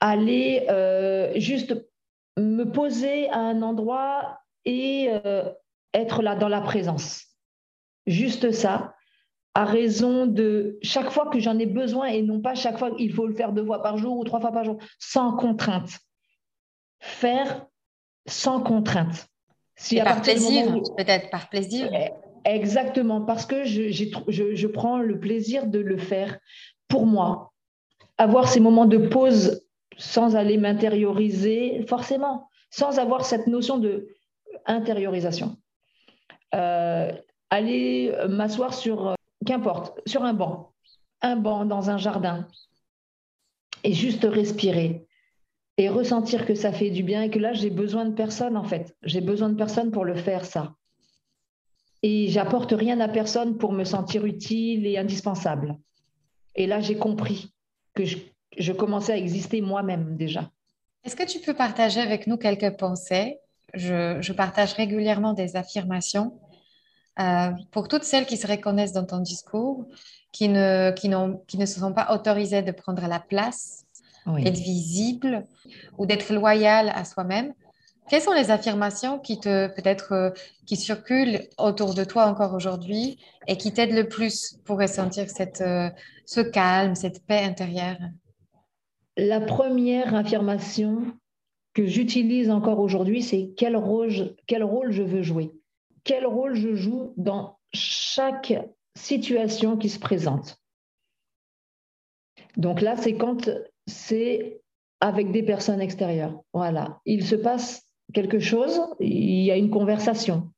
[0.00, 1.85] aller euh, juste
[2.36, 5.50] me poser à un endroit et euh,
[5.94, 7.24] être là dans la présence.
[8.06, 8.94] Juste ça,
[9.54, 13.12] à raison de chaque fois que j'en ai besoin et non pas chaque fois qu'il
[13.12, 15.98] faut le faire deux fois par jour ou trois fois par jour, sans contrainte.
[17.00, 17.66] Faire
[18.26, 19.28] sans contrainte.
[19.76, 21.90] Si par plaisir, peut-être par plaisir.
[21.92, 22.10] Eh,
[22.44, 26.38] exactement, parce que je, je prends le plaisir de le faire
[26.88, 27.52] pour moi,
[28.18, 29.65] avoir ces moments de pause
[29.96, 34.08] sans aller m'intérioriser, forcément, sans avoir cette notion de
[34.66, 35.56] intériorisation.
[36.54, 37.12] Euh,
[37.50, 40.72] aller m'asseoir sur, euh, qu'importe, sur un banc,
[41.22, 42.46] un banc dans un jardin,
[43.84, 45.06] et juste respirer
[45.78, 48.64] et ressentir que ça fait du bien et que là, j'ai besoin de personne, en
[48.64, 48.96] fait.
[49.02, 50.74] J'ai besoin de personne pour le faire, ça.
[52.02, 55.78] Et j'apporte rien à personne pour me sentir utile et indispensable.
[56.54, 57.52] Et là, j'ai compris
[57.94, 58.16] que je,
[58.72, 60.50] commençais à exister moi-même déjà.
[61.04, 63.38] Est-ce que tu peux partager avec nous quelques pensées?
[63.74, 66.38] Je, partage régulièrement des affirmations
[67.18, 69.86] Euh, pour toutes celles qui se reconnaissent dans ton discours,
[70.32, 71.10] qui ne, qui,
[71.46, 73.86] qui ne se sont pas autorisées de prendre la place,
[74.26, 75.44] d'être visible
[75.98, 77.54] ou d'être loyal à soi-même,
[78.08, 80.30] quelles sont les affirmations qui te peut-être euh,
[80.66, 83.18] qui circulent autour de toi encore aujourd'hui
[83.48, 85.90] et qui t'aident le plus pour ressentir cette, euh,
[86.24, 87.98] ce calme, cette paix intérieure?
[89.16, 91.16] La première affirmation
[91.74, 95.52] que j'utilise encore aujourd'hui, c'est quel rôle, je veux jouer?
[96.04, 98.54] Quel rôle je joue dans chaque
[98.94, 100.58] situation qui se présente?
[102.56, 103.50] Donc là, c'est quand
[103.86, 104.60] c'est
[105.00, 106.40] avec des personnes extérieures.
[106.52, 107.00] Voilà.
[107.04, 110.50] Il se passe quelque chose, il y a une conversation.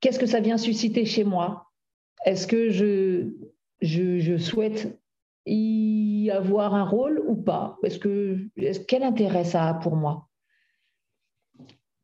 [0.00, 1.70] Qu'est-ce que ça vient susciter chez moi?
[2.24, 3.30] Est-ce que je,
[3.80, 4.98] je, souhaite
[5.46, 5.89] y
[6.28, 8.38] avoir un rôle ou pas Est-ce que,
[8.86, 10.28] quel intérêt ça a pour moi?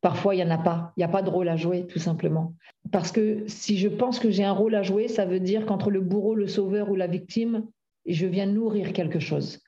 [0.00, 0.92] Parfois, il n'y en a pas.
[0.96, 2.54] Il n'y a pas de rôle à jouer, tout simplement.
[2.92, 5.90] Parce que si je pense que j'ai un rôle à jouer, ça veut dire qu'entre
[5.90, 7.66] le bourreau, le sauveur ou la victime,
[8.06, 9.60] je viens nourrir quelque chose.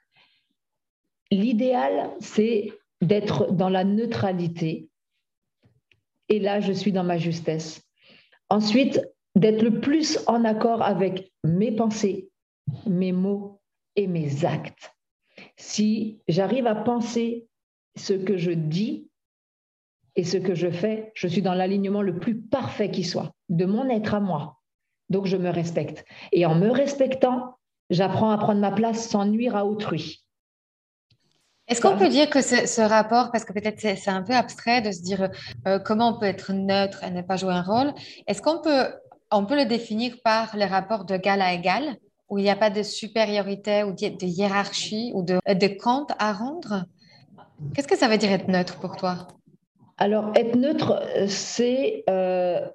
[1.32, 2.72] L'idéal, c'est
[3.02, 4.88] d'être dans la neutralité.
[6.28, 7.82] Et là, je suis dans ma justesse.
[8.48, 9.00] Ensuite,
[9.34, 12.30] d'être le plus en accord avec mes pensées,
[12.86, 13.57] mes mots
[13.98, 14.94] et mes actes.
[15.56, 17.48] Si j'arrive à penser
[17.96, 19.10] ce que je dis,
[20.14, 23.64] et ce que je fais, je suis dans l'alignement le plus parfait qui soit, de
[23.64, 24.60] mon être à moi.
[25.10, 26.04] Donc je me respecte.
[26.32, 27.56] Et en me respectant,
[27.90, 30.24] j'apprends à prendre ma place sans nuire à autrui.
[31.66, 34.90] Est-ce qu'on peut dire que ce, rapport, parce que peut-être c'est un peu abstrait de
[34.90, 35.28] se dire
[35.66, 37.92] euh, comment on peut être neutre et ne pas jouer un rôle,
[38.26, 38.86] est-ce qu'on peut,
[39.30, 41.96] on peut le définir par le rapport de gal à égal,
[42.28, 46.32] où il n'y a pas de supériorité ou de, hiérarchie ou de, de compte à
[46.32, 46.84] rendre
[47.74, 49.28] Qu'est-ce que ça veut dire être neutre pour toi?
[49.96, 52.66] Alors, être neutre, c'est euh,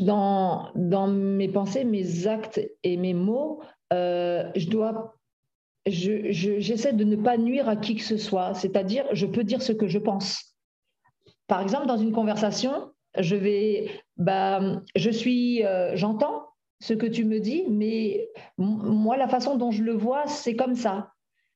[0.00, 0.72] dans,
[1.08, 3.62] mes pensées, mes actes et mes mots,
[3.92, 5.14] euh, je dois
[5.86, 9.72] j'essaie de ne pas nuire à qui que ce soit, c'est-à-dire je peux dire ce
[9.72, 10.54] que je pense.
[11.46, 16.47] Par exemple, dans une conversation, je vais, bah, je suis, euh, j'entends
[16.80, 20.74] ce que tu me dis, mais moi, la façon dont je le vois, c'est comme
[20.74, 21.12] ça.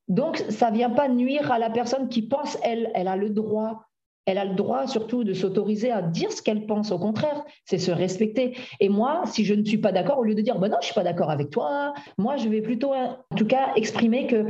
[0.08, 3.86] Donc, ça vient pas nuire à la personne qui pense, elle, elle a le droit
[4.26, 6.92] elle a le droit surtout de s'autoriser à dire ce qu'elle pense.
[6.92, 8.56] Au contraire, c'est se respecter.
[8.80, 10.86] Et moi, si je ne suis pas d'accord, au lieu de dire bah non, je
[10.86, 14.46] suis pas d'accord avec toi, moi, je vais plutôt, en tout cas, exprimer que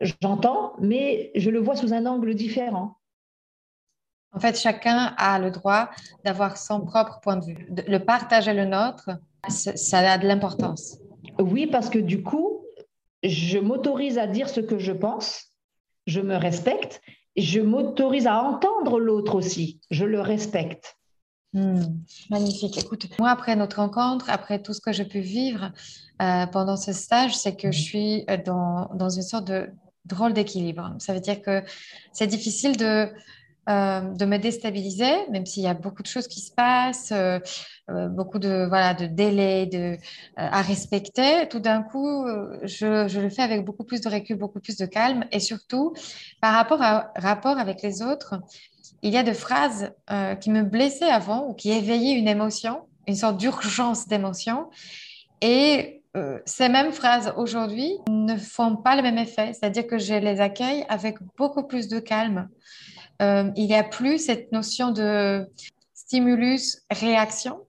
[0.00, 2.96] j'entends, mais je le vois sous un angle différent.
[4.34, 5.90] En fait, chacun a le droit
[6.24, 7.68] d'avoir son propre point de vue.
[7.86, 9.10] Le partager le nôtre,
[9.48, 10.98] ça a de l'importance.
[11.38, 12.64] Oui, parce que du coup,
[13.22, 15.46] je m'autorise à dire ce que je pense,
[16.06, 17.00] je me respecte
[17.36, 19.80] je m'autorise à entendre l'autre aussi.
[19.90, 20.96] Je le respecte.
[21.54, 21.82] Hmm,
[22.30, 22.78] magnifique.
[22.78, 25.70] Écoute, moi, après notre rencontre, après tout ce que j'ai pu vivre
[26.20, 29.68] euh, pendant ce stage, c'est que je suis dans, dans une sorte de
[30.04, 30.94] drôle d'équilibre.
[30.98, 31.62] Ça veut dire que
[32.12, 33.08] c'est difficile de
[33.68, 37.38] euh, de me déstabiliser, même s'il y a beaucoup de choses qui se passent, euh,
[37.90, 40.00] euh, beaucoup de, voilà, de délais
[40.36, 41.46] à respecter.
[41.48, 42.26] Tout d'un coup,
[42.64, 45.26] je, je, le fais avec beaucoup plus de recul, beaucoup plus de calme.
[45.30, 45.94] Et surtout,
[46.40, 48.34] par rapport à rapport avec les autres,
[49.02, 49.92] il y a des phrases
[50.40, 54.70] qui me blessaient avant ou qui éveillaient une émotion, une sorte d'urgence d'émotion.
[55.40, 56.02] Et
[56.46, 60.84] ces mêmes phrases aujourd'hui ne font pas le même effet, c'est-à-dire que je les accueille
[60.88, 62.48] avec beaucoup plus de calme.
[63.22, 65.48] Euh, il n'y a plus cette notion de
[65.94, 67.60] stimulus-réaction.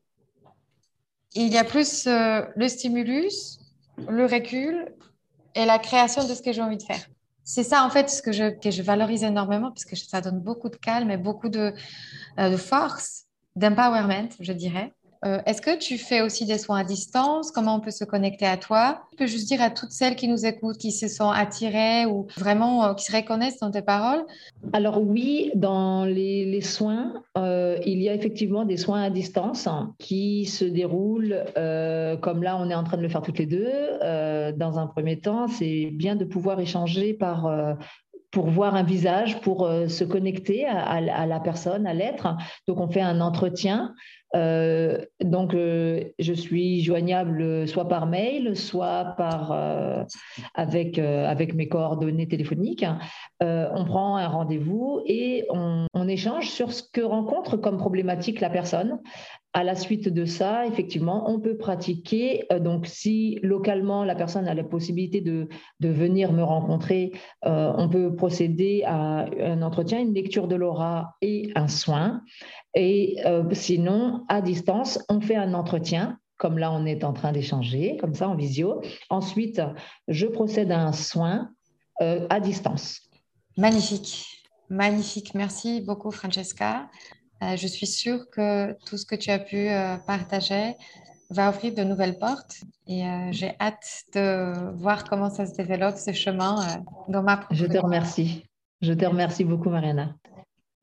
[1.35, 3.59] Il y a plus euh, le stimulus,
[4.07, 4.93] le recul
[5.55, 7.05] et la création de ce que j'ai envie de faire.
[7.43, 10.77] C'est ça, en fait, ce que je, valorise énormément, parce que ça donne beaucoup de
[10.77, 11.73] calme et beaucoup de,
[12.39, 13.25] euh, de force,
[13.55, 14.93] d'empowerment, je dirais.
[15.25, 17.51] Euh, est-ce que tu fais aussi des soins à distance?
[17.51, 19.03] Comment on peut se connecter à toi?
[19.11, 22.27] Tu peux juste dire à toutes celles qui nous écoutent, qui se sont attirées ou
[22.37, 24.25] vraiment euh, qui se reconnaissent dans tes paroles
[24.73, 29.93] Alors oui, dans les, soins, euh, il y a effectivement des soins à distance hein,
[29.97, 31.43] qui se déroulent
[32.21, 33.69] comme là, on est en train de le faire toutes les deux.
[34.55, 37.49] dans un premier temps, c'est bien de pouvoir échanger par
[38.31, 42.35] pour voir un visage, pour se connecter à, la personne, à l'être.
[42.67, 43.93] Donc, on fait un entretien
[44.35, 50.03] euh, donc, euh, je suis joignable soit par mail, soit par, euh,
[50.55, 52.85] avec, avec mes coordonnées téléphoniques.
[53.41, 58.49] on prend un rendez-vous et on, on, échange sur ce que rencontre comme problématique la
[58.49, 58.99] personne.
[59.53, 62.45] À la suite de ça, effectivement, on peut pratiquer.
[62.59, 65.47] donc, si localement la personne a la possibilité de,
[65.79, 67.11] venir me rencontrer,
[67.43, 72.21] on peut procéder à un entretien, une lecture de l'aura et un soin.
[72.73, 73.17] Et
[73.51, 74.99] sinon, temps à distance.
[75.09, 78.81] On fait un entretien, comme là on est en train d'échanger, comme ça en visio.
[79.09, 79.61] Ensuite,
[80.07, 81.49] je procède à un soin
[82.01, 83.01] euh, à distance.
[83.57, 84.25] Magnifique,
[84.69, 85.33] magnifique.
[85.35, 86.89] Merci beaucoup, Francesca.
[87.43, 90.75] Euh, je suis sûre que tout ce que tu as pu euh, partager
[91.29, 96.13] va ouvrir de nouvelles portes et j'ai hâte de voir comment ça se développe ce
[96.13, 98.45] chemin dans ma Je te remercie.
[98.81, 100.13] Je te remercie beaucoup, Mariana.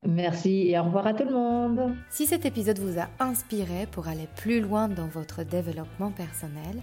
[0.05, 1.95] Merci et au revoir à tout le monde.
[2.09, 6.81] Si cet épisode vous a inspiré pour aller plus loin dans votre développement personnel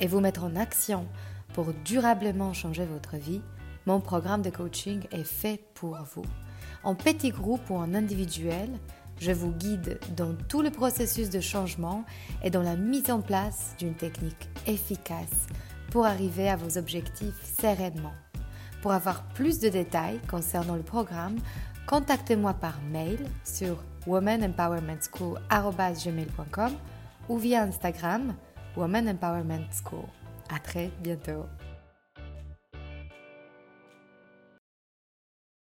[0.00, 1.06] et vous mettre en action
[1.52, 3.42] pour durablement changer votre vie,
[3.86, 6.24] mon programme de coaching est fait pour vous.
[6.82, 8.70] En petit groupe ou en individuel,
[9.20, 12.04] je vous guide dans tout le processus de changement
[12.42, 15.46] et dans la mise en place d'une technique efficace
[15.90, 18.14] pour arriver à vos objectifs sereinement.
[18.82, 21.36] Pour avoir plus de détails concernant le programme,
[21.86, 26.72] contactez-moi par mail sur womanempowermentschool.com
[27.28, 28.34] ou via Instagram
[28.76, 30.04] Woman Empowerment School.
[30.54, 31.46] À très bientôt.